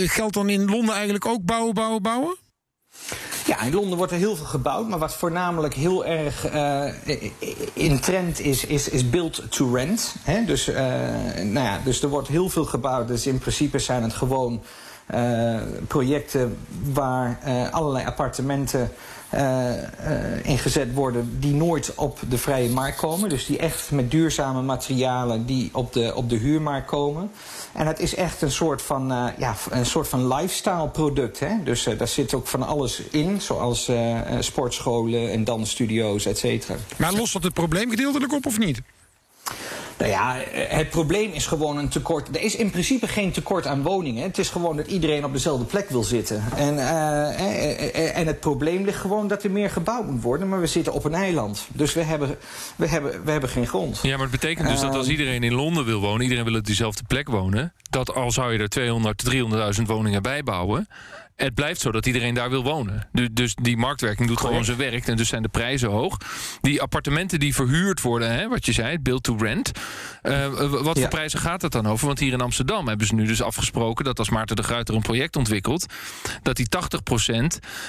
geldt 0.09 0.35
dan 0.35 0.49
in 0.49 0.65
Londen 0.65 0.95
eigenlijk 0.95 1.27
ook 1.27 1.45
bouwen, 1.45 1.75
bouwen, 1.75 2.03
bouwen? 2.03 2.37
Ja, 3.47 3.63
in 3.63 3.75
Londen 3.75 3.97
wordt 3.99 4.13
er 4.13 4.19
heel 4.19 4.37
veel 4.37 4.47
gebouwd, 4.47 4.89
maar 4.89 4.99
wat 4.99 5.15
voornamelijk 5.15 5.75
heel 5.75 6.05
erg 6.05 6.55
uh, 6.55 6.93
in 7.73 8.01
trend 8.01 8.41
is, 8.41 8.65
is, 8.65 8.89
is 8.89 9.11
build 9.11 9.43
to 9.49 9.75
rent. 9.75 10.15
Hè? 10.23 10.45
Dus, 10.45 10.69
uh, 10.69 10.77
nou 11.43 11.67
ja, 11.67 11.81
dus 11.85 12.03
er 12.03 12.09
wordt 12.09 12.29
heel 12.29 12.49
veel 12.49 12.65
gebouwd, 12.65 13.09
dus 13.09 13.27
in 13.27 13.39
principe 13.39 13.79
zijn 13.79 14.03
het 14.03 14.13
gewoon 14.13 14.63
uh, 15.15 15.61
projecten 15.89 16.57
waar 16.93 17.39
allerlei 17.71 18.07
appartementen 18.07 18.91
ingezet 20.43 20.95
worden 20.95 21.37
die 21.41 21.55
nooit 21.55 21.95
op 21.95 22.19
de 22.29 22.39
vrije 22.39 22.69
markt 22.69 22.97
komen. 22.97 23.29
Dus 23.29 23.47
die 23.47 23.59
echt 23.59 23.91
met 23.91 24.11
duurzame 24.11 24.63
materialen 24.63 25.47
die 25.47 25.71
op 25.73 25.93
de, 25.93 26.13
op 26.15 26.31
de 26.31 26.37
huurmarkt 26.37 26.87
komen. 26.87 27.31
En 27.73 27.87
het 27.87 27.99
is 27.99 28.15
echt 28.15 28.43
een 28.43 28.51
soort 28.51 28.83
van, 28.83 29.13
uh, 29.13 29.27
ja, 29.39 29.55
een 29.71 29.87
soort 29.87 30.09
van 30.09 30.35
lifestyle 30.35 30.89
product. 30.89 31.41
Hè? 31.41 31.63
Dus 31.65 31.89
daar 31.99 32.09
zit 32.09 32.35
ook 32.35 32.47
van 32.47 32.63
alles 32.63 33.01
in, 33.11 33.41
zoals 33.41 33.91
sportscholen 34.41 35.31
en 35.31 35.45
dansstudio's, 35.45 36.27
et 36.27 36.39
cetera. 36.39 36.75
Maar 36.97 37.13
lost 37.13 37.33
dat 37.33 37.43
het 37.43 37.55
probleem 37.55 37.91
gedeeltelijk 37.91 38.33
op 38.33 38.47
of 38.47 38.59
niet? 38.59 38.81
Nou 39.99 40.11
ja, 40.11 40.37
het 40.53 40.91
probleem 40.91 41.33
is 41.33 41.47
gewoon 41.47 41.79
een 41.79 41.89
tekort. 41.89 42.37
Er 42.37 42.43
is 42.43 42.57
in 42.57 42.71
principe 42.71 43.09
geen 43.09 43.33
tekort 43.33 43.67
aan 43.67 43.83
woningen. 43.83 44.23
Het 44.23 44.39
is 44.39 44.49
gewoon 44.49 44.77
dat 44.77 44.87
iedereen 44.87 45.25
op 45.25 45.33
dezelfde 45.33 45.65
plek 45.65 45.91
wil 45.91 46.03
zitten. 46.03 46.45
En, 46.57 46.75
uh, 46.75 48.19
en 48.19 48.27
het 48.27 48.41
probleem 48.41 48.85
ligt 48.85 49.01
gewoon 49.01 49.29
dat 49.29 49.43
er 49.43 49.51
meer 49.51 49.71
gebouwd 49.71 50.07
moet 50.07 50.23
worden. 50.23 50.49
Maar 50.49 50.61
we 50.61 50.67
zitten 50.67 50.93
op 50.93 51.05
een 51.05 51.15
eiland. 51.15 51.67
Dus 51.73 51.95
we 51.95 52.03
hebben, 52.03 52.37
we 52.77 52.89
hebben, 52.89 53.25
we 53.25 53.31
hebben 53.31 53.51
geen 53.51 53.67
grond. 53.67 53.99
Ja, 54.03 54.17
maar 54.17 54.29
het 54.29 54.41
betekent 54.41 54.69
dus 54.69 54.81
dat 54.81 54.95
als 54.95 55.07
ehm, 55.07 55.11
iedereen 55.11 55.43
in 55.43 55.55
Londen 55.55 55.85
wil 55.85 56.01
wonen... 56.01 56.23
iedereen 56.23 56.45
wil 56.45 56.55
op 56.55 56.67
dezelfde 56.67 57.03
plek 57.07 57.29
wonen... 57.29 57.73
dat 57.91 58.15
al 58.15 58.31
zou 58.31 58.53
je 58.53 58.59
er 58.59 58.69
200, 58.69 59.25
300.000 59.79 59.83
woningen 59.87 60.23
bij 60.23 60.43
bouwen 60.43 60.89
het 61.37 61.55
blijft 61.55 61.81
zo 61.81 61.93
dat 61.93 62.07
iedereen 62.07 62.35
daar 62.35 62.51
wil 62.51 62.63
wonen. 62.63 63.09
Dus 63.33 63.55
die 63.63 63.77
marktwerking 63.77 64.29
doet 64.29 64.41
gewoon 64.41 64.65
zijn 64.65 64.77
werk 64.77 65.07
en 65.07 65.17
dus 65.17 65.29
zijn 65.29 65.43
de 65.43 65.49
prijzen 65.49 65.91
hoog. 65.91 66.17
Die 66.61 66.83
appartementen 66.83 67.41
die 67.41 67.55
verhuurd 67.55 68.01
worden, 68.01 68.33
hè, 68.33 68.49
wat 68.49 68.67
je 68.67 68.73
zei, 68.73 68.99
build 68.99 69.23
to 69.23 69.37
rent. 69.37 69.71
Uh, 70.23 70.47
wat 70.83 70.99
voor 70.99 71.09
prijzen 71.09 71.39
gaat 71.39 71.63
het 71.63 71.73
dan 71.73 71.87
over? 71.87 72.07
Want 72.07 72.19
hier 72.19 72.33
in 72.33 72.41
Amsterdam 72.41 72.89
hebben 72.89 73.07
ze 73.07 73.15
nu 73.15 73.27
dus 73.27 73.43
afgesproken 73.43 74.05
dat 74.05 74.19
als 74.19 74.31
Maarten 74.31 74.57
de 74.57 74.63
Gruiter 74.63 74.95
een 74.95 75.03
project 75.03 75.37
ontwikkelt, 75.37 75.87
dat 76.43 76.57
die 76.57 76.67
80% 77.33 77.35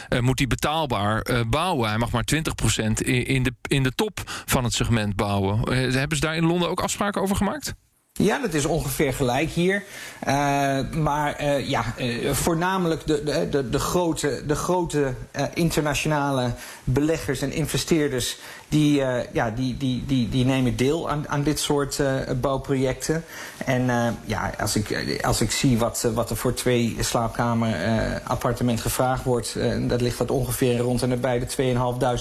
uh, 0.09 0.19
moet 0.19 0.37
die 0.37 0.47
betaalbaar 0.47 1.27
uh, 1.29 1.39
bouwen. 1.47 1.89
Hij 1.89 1.97
mag 1.97 2.11
maar 2.11 2.25
20% 2.35 2.37
in, 2.77 3.25
in, 3.25 3.43
de, 3.43 3.53
in 3.67 3.83
de 3.83 3.91
top 3.91 4.21
van 4.25 4.63
het 4.63 4.73
segment 4.73 5.15
bouwen. 5.15 5.73
hebben 5.93 6.17
ze 6.17 6.23
daar 6.23 6.35
in 6.35 6.45
Londen 6.45 6.69
ook 6.69 6.81
afspraken 6.81 7.21
over 7.21 7.35
gemaakt? 7.35 7.75
Ja, 8.21 8.39
dat 8.39 8.53
is 8.53 8.65
ongeveer 8.65 9.13
gelijk 9.13 9.49
hier. 9.49 9.83
Uh, 10.27 10.79
maar 10.91 11.41
uh, 11.41 11.69
ja, 11.69 11.83
uh, 11.97 12.31
voornamelijk 12.31 13.07
de, 13.07 13.47
de, 13.49 13.69
de, 13.69 13.79
grote, 13.79 14.43
de 14.47 14.55
grote 14.55 15.13
internationale 15.53 16.53
beleggers 16.83 17.41
en 17.41 17.51
investeerders 17.51 18.37
die, 18.69 19.03
ja, 19.31 19.51
die, 19.55 19.77
die, 19.77 20.03
die, 20.07 20.29
die 20.29 20.45
nemen 20.45 20.75
deel 20.75 21.09
aan, 21.09 21.29
aan 21.29 21.43
dit 21.43 21.59
soort 21.59 22.01
bouwprojecten. 22.41 23.23
En 23.65 24.15
ja, 24.25 24.51
als 24.59 24.75
ik, 24.75 25.19
als 25.21 25.41
ik 25.41 25.51
zie 25.51 25.77
wat, 25.77 26.07
wat 26.13 26.29
er 26.29 26.35
voor 26.35 26.53
twee 26.53 26.97
slaapkamer 26.99 27.75
appartement 28.23 28.81
gevraagd 28.81 29.23
wordt, 29.23 29.57
dat 29.87 30.01
ligt 30.01 30.17
dat 30.17 30.31
ongeveer 30.31 30.77
rond 30.77 31.01
en 31.01 31.09
nabij 31.09 31.39
de 31.39 31.75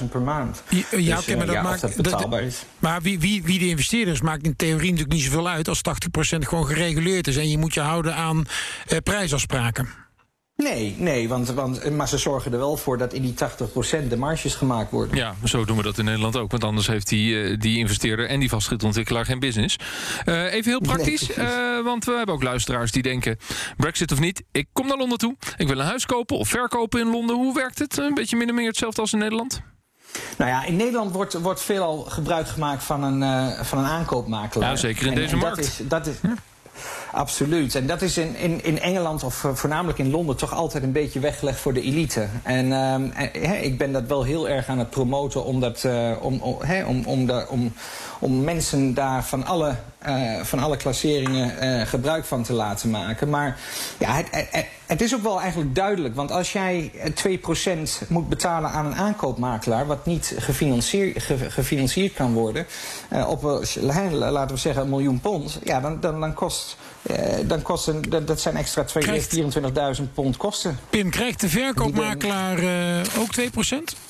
2.500 0.04 0.08
per 0.10 0.20
maand. 0.20 0.62
Ja, 0.68 0.82
dus, 0.90 1.18
oké, 1.18 1.36
maar 1.36 1.46
dat 1.46 1.62
maakt 1.62 1.80
dat 1.80 1.96
betaalbaar 1.96 2.42
is. 2.42 2.64
Maar 2.78 3.02
wie, 3.02 3.20
wie, 3.20 3.42
wie 3.42 3.58
de 3.58 3.68
investeerders 3.68 4.20
maakt 4.20 4.44
in 4.44 4.56
theorie 4.56 4.90
natuurlijk 4.90 5.12
niet 5.12 5.22
zoveel 5.22 5.48
uit 5.48 5.68
als 5.68 5.82
80% 6.36 6.38
gewoon 6.38 6.66
gereguleerd 6.66 7.26
is 7.26 7.36
en 7.36 7.50
je 7.50 7.58
moet 7.58 7.74
je 7.74 7.80
houden 7.80 8.14
aan 8.14 8.46
prijsafspraken. 9.02 9.88
Nee, 10.56 10.94
nee 10.98 11.28
want, 11.28 11.50
want, 11.50 11.90
maar 11.90 12.08
ze 12.08 12.18
zorgen 12.18 12.52
er 12.52 12.58
wel 12.58 12.76
voor 12.76 12.98
dat 12.98 13.12
in 13.12 13.22
die 13.22 13.34
80% 14.04 14.08
de 14.08 14.16
marges 14.16 14.54
gemaakt 14.54 14.90
worden. 14.90 15.16
Ja, 15.16 15.34
zo 15.44 15.64
doen 15.64 15.76
we 15.76 15.82
dat 15.82 15.98
in 15.98 16.04
Nederland 16.04 16.36
ook. 16.36 16.50
Want 16.50 16.64
anders 16.64 16.86
heeft 16.86 17.08
die, 17.08 17.34
uh, 17.34 17.58
die 17.58 17.78
investeerder 17.78 18.28
en 18.28 18.40
die 18.40 18.48
vastgoedontwikkelaar 18.48 19.24
geen 19.24 19.38
business. 19.38 19.78
Uh, 20.24 20.52
even 20.52 20.70
heel 20.70 20.80
praktisch, 20.80 21.36
nee, 21.36 21.46
uh, 21.46 21.84
want 21.84 22.04
we 22.04 22.12
hebben 22.16 22.34
ook 22.34 22.42
luisteraars 22.42 22.92
die 22.92 23.02
denken... 23.02 23.36
Brexit 23.76 24.12
of 24.12 24.20
niet, 24.20 24.42
ik 24.52 24.66
kom 24.72 24.86
naar 24.86 24.96
Londen 24.96 25.18
toe. 25.18 25.36
Ik 25.56 25.68
wil 25.68 25.78
een 25.78 25.86
huis 25.86 26.06
kopen 26.06 26.36
of 26.36 26.48
verkopen 26.48 27.00
in 27.00 27.10
Londen. 27.10 27.36
Hoe 27.36 27.54
werkt 27.54 27.78
het? 27.78 27.98
Een 27.98 28.14
beetje 28.14 28.36
min 28.36 28.48
of 28.48 28.54
meer 28.54 28.66
hetzelfde 28.66 29.00
als 29.00 29.12
in 29.12 29.18
Nederland? 29.18 29.73
Nou 30.36 30.50
ja, 30.50 30.64
in 30.64 30.76
Nederland 30.76 31.12
wordt, 31.12 31.32
wordt 31.32 31.62
veelal 31.62 31.98
gebruik 31.98 32.48
gemaakt 32.48 32.84
van 32.84 33.02
een, 33.02 33.52
van 33.64 33.78
een 33.78 33.84
aankoopmakelaar. 33.84 34.70
Ja, 34.70 34.76
zeker 34.76 35.06
in 35.06 35.12
en, 35.12 35.14
deze 35.14 35.32
en 35.32 35.38
markt. 35.38 35.56
Dat 35.56 35.64
is, 35.64 35.80
dat 35.88 36.06
is, 36.06 36.16
ja. 36.22 36.34
Absoluut. 37.14 37.74
En 37.74 37.86
dat 37.86 38.02
is 38.02 38.18
in, 38.18 38.36
in, 38.36 38.64
in 38.64 38.80
Engeland 38.80 39.22
of 39.22 39.46
voornamelijk 39.52 39.98
in 39.98 40.10
Londen 40.10 40.36
toch 40.36 40.54
altijd 40.54 40.82
een 40.82 40.92
beetje 40.92 41.20
weggelegd 41.20 41.58
voor 41.58 41.72
de 41.72 41.82
elite. 41.82 42.28
En 42.42 42.66
uh, 42.66 42.94
he, 43.32 43.54
ik 43.54 43.78
ben 43.78 43.92
dat 43.92 44.06
wel 44.06 44.22
heel 44.22 44.48
erg 44.48 44.68
aan 44.68 44.78
het 44.78 44.90
promoten 44.90 45.44
om, 45.44 45.60
dat, 45.60 45.82
uh, 45.86 46.10
om, 46.20 46.38
om, 46.40 46.56
he, 46.60 46.84
om, 46.84 47.04
om, 47.04 47.26
de, 47.26 47.46
om, 47.48 47.72
om 48.18 48.44
mensen 48.44 48.94
daar 48.94 49.24
van 49.24 49.46
alle, 49.46 49.74
uh, 50.08 50.42
van 50.42 50.58
alle 50.58 50.76
klasseringen 50.76 51.86
gebruik 51.86 52.24
van 52.24 52.42
te 52.42 52.52
laten 52.52 52.90
maken. 52.90 53.30
Maar 53.30 53.58
ja, 53.98 54.14
het, 54.14 54.28
het, 54.30 54.66
het 54.86 55.00
is 55.00 55.14
ook 55.14 55.22
wel 55.22 55.40
eigenlijk 55.40 55.74
duidelijk. 55.74 56.14
Want 56.14 56.30
als 56.30 56.52
jij 56.52 56.92
2% 58.04 58.08
moet 58.08 58.28
betalen 58.28 58.70
aan 58.70 58.86
een 58.86 58.94
aankoopmakelaar... 58.94 59.86
wat 59.86 60.06
niet 60.06 60.34
gefinancierd, 60.38 61.22
gefinancierd 61.48 62.14
kan 62.14 62.32
worden... 62.32 62.66
op, 63.26 63.42
laten 63.80 64.54
we 64.54 64.56
zeggen, 64.56 64.82
een 64.82 64.88
miljoen 64.88 65.20
pond... 65.20 65.58
ja, 65.64 65.80
dan, 65.80 66.00
dan, 66.00 66.20
dan 66.20 66.34
kost... 66.34 66.76
Uh, 67.10 67.16
dan 67.46 67.62
kosten, 67.62 68.02
dat, 68.02 68.26
dat 68.26 68.40
zijn 68.40 68.56
extra 68.56 68.84
24.000 69.96 70.02
pond 70.14 70.36
kosten. 70.36 70.78
Pim, 70.90 71.10
krijgt 71.10 71.40
de 71.40 71.48
verkoopmakelaar 71.48 72.58
uh, 72.62 72.98
ook 73.18 73.40
2% 73.40 73.42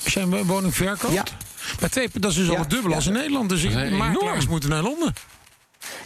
als 0.04 0.14
jij 0.14 0.22
een 0.22 0.46
woning 0.46 0.74
verkoopt? 0.74 1.12
Ja. 1.12 1.24
Maar 1.80 1.90
twee, 1.90 2.08
dat 2.12 2.30
is 2.30 2.36
dus 2.36 2.50
al 2.50 2.58
het 2.58 2.70
dubbel 2.70 2.90
ja. 2.90 2.96
als 2.96 3.06
in 3.06 3.12
Nederland. 3.12 3.48
Dus 3.48 3.68
makelaars 3.90 4.48
moeten 4.48 4.70
naar 4.70 4.82
Londen. 4.82 5.14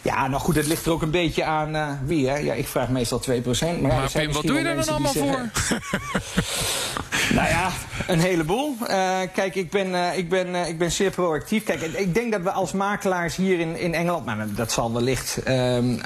Ja, 0.01 0.27
nou 0.27 0.41
goed, 0.41 0.55
het 0.55 0.67
ligt 0.67 0.85
er 0.85 0.91
ook 0.91 1.01
een 1.01 1.11
beetje 1.11 1.43
aan 1.43 1.75
uh, 1.75 1.87
wie, 2.05 2.29
hè? 2.29 2.37
Ja, 2.37 2.53
ik 2.53 2.67
vraag 2.67 2.89
meestal 2.89 3.21
2%. 3.29 3.33
Maar, 3.33 3.81
maar 3.81 3.91
ja, 3.91 4.07
Pim, 4.19 4.31
wat 4.31 4.43
doe 4.43 4.59
je 4.59 4.65
er 4.65 4.75
dan 4.75 4.87
allemaal 4.87 5.13
voor? 5.13 5.49
nou 7.33 7.47
ja, 7.47 7.69
een 8.07 8.19
heleboel. 8.19 8.75
Uh, 8.81 9.17
kijk, 9.33 9.55
ik 9.55 9.69
ben, 9.69 9.87
uh, 9.87 10.17
ik, 10.17 10.29
ben, 10.29 10.47
uh, 10.47 10.67
ik 10.67 10.77
ben 10.77 10.91
zeer 10.91 11.11
proactief. 11.11 11.63
Kijk, 11.63 11.81
ik 11.81 12.13
denk 12.13 12.31
dat 12.31 12.41
we 12.41 12.51
als 12.51 12.71
makelaars 12.71 13.35
hier 13.35 13.59
in, 13.59 13.79
in 13.79 13.93
Engeland... 13.93 14.25
maar 14.25 14.47
dat 14.55 14.71
zal 14.71 14.93
wellicht 14.93 15.39
um, 15.47 16.01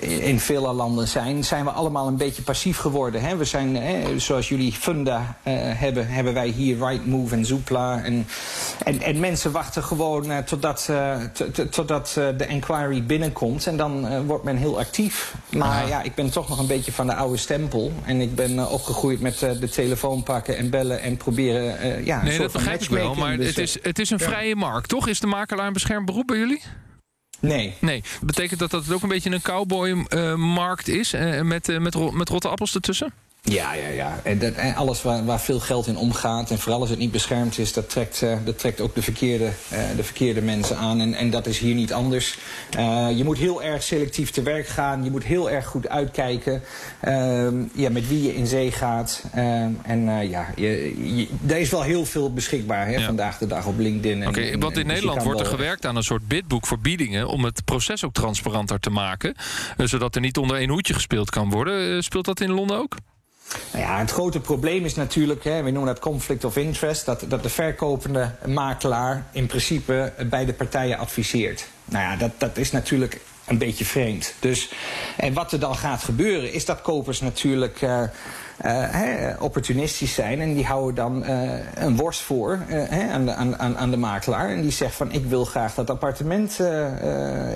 in 0.00 0.40
vele 0.40 0.72
landen 0.72 1.08
zijn... 1.08 1.44
zijn 1.44 1.64
we 1.64 1.70
allemaal 1.70 2.06
een 2.06 2.16
beetje 2.16 2.42
passief 2.42 2.78
geworden. 2.78 3.20
Hè? 3.20 3.36
We 3.36 3.44
zijn, 3.44 3.78
zoals 4.20 4.48
jullie 4.48 4.72
Funda 4.72 5.36
hebben... 5.42 6.08
hebben 6.08 6.34
wij 6.34 6.48
hier 6.48 6.76
Rightmove 6.78 7.34
en 7.34 7.46
Zoopla. 7.46 8.02
En, 8.02 8.26
en, 8.84 9.02
en 9.02 9.20
mensen 9.20 9.52
wachten 9.52 9.82
gewoon 9.82 10.44
totdat, 10.44 10.90
totdat 11.70 12.12
de 12.14 12.46
inquiry 12.46 13.04
binnenkomt. 13.04 13.66
En 13.66 13.76
dan 13.76 14.24
wordt 14.26 14.44
men 14.44 14.56
heel 14.56 14.78
actief. 14.78 15.34
Maar 15.50 15.82
ja. 15.82 15.88
ja, 15.88 16.02
ik 16.02 16.14
ben 16.14 16.30
toch 16.30 16.48
nog 16.48 16.58
een 16.58 16.66
beetje 16.66 16.92
van 16.92 17.06
de 17.06 17.14
oude 17.14 17.36
stempel. 17.36 17.92
En 18.04 18.20
ik 18.20 18.34
ben 18.34 18.70
opgegroeid 18.70 19.20
met 19.20 19.38
de 19.38 19.68
telefoon 19.68 20.22
pakken 20.22 20.56
en 20.56 20.63
bellen 20.70 21.00
en 21.00 21.16
proberen. 21.16 21.86
Uh, 21.86 22.06
ja, 22.06 22.22
nee, 22.22 22.38
dat 22.38 22.52
begrijp 22.52 22.82
ik 22.82 22.88
wel. 22.88 23.14
Maar 23.14 23.36
dus, 23.36 23.46
het, 23.46 23.58
is, 23.58 23.76
het 23.82 23.98
is 23.98 24.10
een 24.10 24.18
ja. 24.18 24.26
vrije 24.26 24.56
markt, 24.56 24.88
toch? 24.88 25.08
Is 25.08 25.20
de 25.20 25.26
makelaar 25.26 25.66
een 25.66 25.72
beschermd 25.72 26.06
beroep 26.06 26.26
bij 26.26 26.38
jullie? 26.38 26.62
Nee. 27.40 27.74
Nee. 27.80 28.02
Betekent 28.22 28.60
dat 28.60 28.70
dat 28.70 28.84
het 28.84 28.94
ook 28.94 29.02
een 29.02 29.08
beetje 29.08 29.30
een 29.30 29.42
cowboy-markt 29.42 30.88
uh, 30.88 30.98
is? 30.98 31.14
Uh, 31.14 31.40
met, 31.40 31.66
met, 31.78 32.12
met 32.12 32.28
rotte 32.28 32.48
appels 32.48 32.74
ertussen? 32.74 33.12
Ja, 33.46 33.74
ja, 33.74 33.88
ja. 33.88 34.20
En, 34.22 34.38
dat, 34.38 34.52
en 34.52 34.74
alles 34.74 35.02
waar, 35.02 35.24
waar, 35.24 35.40
veel 35.40 35.60
geld 35.60 35.86
in 35.86 35.96
omgaat... 35.96 36.50
en 36.50 36.58
vooral 36.58 36.80
als 36.80 36.90
het 36.90 36.98
niet 36.98 37.10
beschermd 37.10 37.58
is... 37.58 37.72
dat 37.72 37.90
trekt, 37.90 38.22
uh, 38.22 38.36
dat 38.44 38.58
trekt 38.58 38.80
ook 38.80 38.94
de 38.94 39.02
verkeerde, 39.02 39.44
uh, 39.44 39.78
de 39.96 40.04
verkeerde 40.04 40.42
mensen 40.42 40.76
aan. 40.76 41.00
En, 41.00 41.14
en 41.14 41.30
dat 41.30 41.46
is 41.46 41.58
hier 41.58 41.74
niet 41.74 41.92
anders. 41.92 42.38
Uh, 42.78 43.08
je 43.16 43.24
moet 43.24 43.38
heel 43.38 43.62
erg 43.62 43.82
selectief 43.82 44.30
te 44.30 44.42
werk 44.42 44.66
gaan. 44.66 45.04
Je 45.04 45.10
moet 45.10 45.24
heel 45.24 45.50
erg 45.50 45.66
goed 45.66 45.88
uitkijken... 45.88 46.62
ja, 47.74 47.90
met 47.90 48.08
wie 48.08 48.22
je 48.22 48.34
in 48.34 48.46
zee 48.46 48.72
gaat. 48.72 49.24
en 49.82 50.28
ja, 50.28 50.46
je, 50.56 50.94
je, 51.16 51.28
er 51.46 51.58
is 51.58 51.70
wel 51.70 51.82
heel 51.82 52.04
veel 52.04 52.32
beschikbaar 52.32 52.86
hè, 52.86 52.92
ja. 52.92 53.06
vandaag 53.06 53.38
de 53.38 53.46
dag 53.46 53.66
op 53.66 53.78
LinkedIn. 53.78 54.28
Oké, 54.28 54.38
okay, 54.38 54.58
want 54.58 54.78
in 54.78 54.86
Nederland 54.86 55.22
wordt 55.22 55.40
er 55.40 55.46
gewerkt 55.46 55.86
aan 55.86 55.96
een 55.96 56.02
soort 56.02 56.28
bidboek 56.28 56.66
voor 56.66 56.78
biedingen... 56.78 57.28
om 57.28 57.44
het 57.44 57.64
proces 57.64 58.04
ook 58.04 58.12
transparanter 58.12 58.80
te 58.80 58.90
maken. 58.90 59.34
zodat 59.76 60.14
er 60.14 60.20
niet 60.20 60.38
onder 60.38 60.56
één 60.56 60.68
hoedje 60.68 60.94
gespeeld 60.94 61.30
kan 61.30 61.50
worden. 61.50 62.02
speelt 62.02 62.24
dat 62.24 62.40
in 62.40 62.50
Londen 62.50 62.78
ook? 62.78 62.96
Nou 63.72 63.84
ja, 63.84 63.98
het 63.98 64.10
grote 64.10 64.40
probleem 64.40 64.84
is 64.84 64.94
natuurlijk, 64.94 65.44
hè, 65.44 65.62
we 65.62 65.70
noemen 65.70 65.94
dat 65.94 66.02
conflict 66.02 66.44
of 66.44 66.56
interest, 66.56 67.04
dat, 67.04 67.24
dat 67.28 67.42
de 67.42 67.48
verkopende 67.48 68.30
makelaar 68.46 69.26
in 69.32 69.46
principe 69.46 70.12
beide 70.26 70.52
partijen 70.52 70.98
adviseert. 70.98 71.68
Nou 71.84 72.04
ja, 72.04 72.16
dat, 72.16 72.30
dat 72.38 72.56
is 72.56 72.70
natuurlijk 72.70 73.20
een 73.46 73.58
beetje 73.58 73.84
vreemd. 73.84 74.34
Dus, 74.40 74.72
en 75.16 75.32
wat 75.32 75.52
er 75.52 75.60
dan 75.60 75.76
gaat 75.76 76.02
gebeuren, 76.02 76.52
is 76.52 76.64
dat 76.64 76.80
kopers 76.80 77.20
natuurlijk. 77.20 77.82
Uh, 77.82 78.02
he, 78.62 79.34
opportunistisch 79.38 80.14
zijn. 80.14 80.40
En 80.40 80.54
die 80.54 80.64
houden 80.64 80.94
dan 80.94 81.22
uh, 81.22 81.50
een 81.74 81.96
worst 81.96 82.20
voor 82.20 82.58
he, 82.68 83.10
aan, 83.12 83.24
de, 83.24 83.34
aan, 83.34 83.78
aan 83.78 83.90
de 83.90 83.96
makelaar. 83.96 84.48
En 84.48 84.62
die 84.62 84.70
zegt 84.70 84.94
van 84.94 85.12
ik 85.12 85.24
wil 85.24 85.44
graag 85.44 85.74
dat 85.74 85.90
appartement 85.90 86.58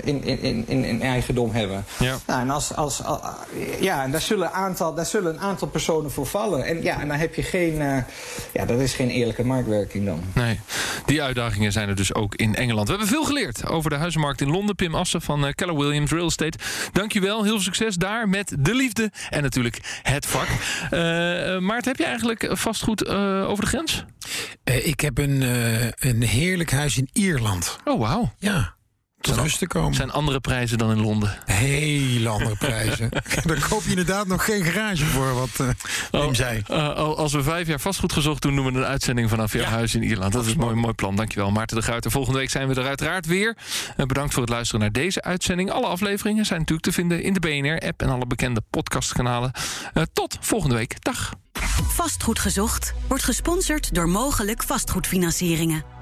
in, 0.03 0.25
in, 0.25 0.65
in, 0.67 0.85
in 0.85 1.03
eigendom 1.03 1.51
hebben. 1.53 1.85
Ja. 1.99 2.17
Nou, 2.27 2.41
en 2.41 2.51
als, 2.51 2.75
als, 2.75 3.03
ja, 3.81 4.03
en 4.03 4.11
daar 4.11 4.21
zullen, 4.21 4.47
een 4.47 4.53
aantal, 4.53 4.95
daar 4.95 5.07
zullen 5.07 5.35
een 5.35 5.41
aantal 5.41 5.69
personen 5.69 6.11
voor 6.11 6.27
vallen. 6.27 6.65
En 6.65 6.83
ja, 6.83 7.01
en 7.01 7.09
dan 7.09 7.17
heb 7.17 7.35
je 7.35 7.43
geen. 7.43 7.75
ja, 8.53 8.65
dat 8.67 8.81
is 8.81 8.95
geen 8.95 9.11
eerlijke 9.11 9.45
marktwerking 9.45 10.05
dan. 10.05 10.21
Nee, 10.35 10.61
die 11.07 11.23
uitdagingen 11.23 11.73
zijn 11.73 11.89
er 11.89 11.97
dus 11.97 12.15
ook 12.15 12.35
in 12.35 12.55
Engeland. 12.55 12.89
We 12.89 12.95
hebben 12.95 13.13
veel 13.13 13.25
geleerd 13.25 13.67
over 13.67 13.91
de 13.91 13.97
huizenmarkt 13.97 14.41
in 14.41 14.51
Londen. 14.51 14.75
Pim 14.75 14.95
Assen 14.95 15.23
van 15.23 15.53
Keller 15.55 15.77
Williams 15.77 16.11
Real 16.11 16.27
Estate. 16.27 16.59
Dankjewel, 16.93 17.43
heel 17.43 17.53
veel 17.53 17.61
succes 17.61 17.97
daar 17.97 18.29
met 18.29 18.57
de 18.59 18.75
liefde 18.75 19.11
en 19.31 19.43
natuurlijk 19.43 20.01
het 20.03 20.27
vak. 20.27 20.49
Uh, 20.91 21.59
Maart, 21.59 21.85
heb 21.85 21.97
je 21.97 22.05
eigenlijk 22.05 22.49
vastgoed 22.51 23.07
uh, 23.07 23.49
over 23.49 23.65
de 23.65 23.71
grens? 23.71 24.05
Uh, 24.65 24.87
ik 24.87 25.01
heb 25.01 25.19
een, 25.19 25.43
een 25.99 26.23
heerlijk 26.23 26.71
huis 26.71 26.99
in 26.99 27.09
Ierland. 27.13 27.79
Oh, 27.85 28.01
wauw. 28.01 28.33
Ja. 28.39 28.77
Tot 29.29 29.37
zijn, 29.37 29.47
rust 29.47 29.59
te 29.59 29.67
komen. 29.67 29.95
zijn 29.95 30.11
andere 30.11 30.41
prijzen 30.41 30.79
dan 30.79 30.91
in 30.91 31.01
Londen? 31.01 31.39
Hele 31.45 32.29
andere 32.29 32.57
prijzen. 32.57 33.11
Daar 33.47 33.67
koop 33.69 33.83
je 33.83 33.91
inderdaad 33.91 34.27
nog 34.27 34.45
geen 34.45 34.65
garage 34.65 35.05
voor, 35.05 35.35
wat 35.35 35.49
uh, 35.61 35.69
Wim 36.11 36.21
oh, 36.21 36.35
zei. 36.35 36.63
Uh, 36.71 36.95
als 36.95 37.33
we 37.33 37.43
vijf 37.43 37.67
jaar 37.67 37.81
vastgoed 37.81 38.13
gezocht 38.13 38.43
doen, 38.43 38.57
doen 38.57 38.73
we 38.73 38.79
een 38.79 38.85
uitzending 38.85 39.29
vanaf 39.29 39.53
jouw 39.53 39.63
ja. 39.63 39.69
huis 39.69 39.95
in 39.95 40.03
Ierland. 40.03 40.33
Dat 40.33 40.47
is 40.47 40.53
een 40.53 40.59
mooi, 40.59 40.75
mooi 40.75 40.95
plan. 40.95 41.17
Dankjewel, 41.17 41.51
Maarten 41.51 41.77
de 41.77 41.83
Gruiter. 41.83 42.11
Volgende 42.11 42.39
week 42.39 42.51
zijn 42.51 42.69
we 42.69 42.75
er 42.75 42.87
uiteraard 42.87 43.27
weer. 43.27 43.57
Uh, 43.97 44.07
bedankt 44.07 44.33
voor 44.33 44.43
het 44.43 44.53
luisteren 44.53 44.81
naar 44.81 44.93
deze 44.93 45.23
uitzending. 45.23 45.71
Alle 45.71 45.87
afleveringen 45.87 46.47
zijn 46.47 46.59
natuurlijk 46.59 46.87
te 46.87 46.95
vinden 46.95 47.23
in 47.23 47.33
de 47.33 47.41
BNR-app 47.41 48.03
en 48.03 48.09
alle 48.09 48.27
bekende 48.27 48.63
podcastkanalen. 48.71 49.53
tot 50.13 50.39
volgende 50.41 50.75
week. 50.75 51.03
Dag. 51.03 51.33
Vastgoed 51.89 52.39
gezocht 52.39 52.95
wordt 53.09 53.25
gesponsord 53.25 53.95
door 53.95 54.09
mogelijk 54.09 54.63
vastgoedfinancieringen. 54.63 55.98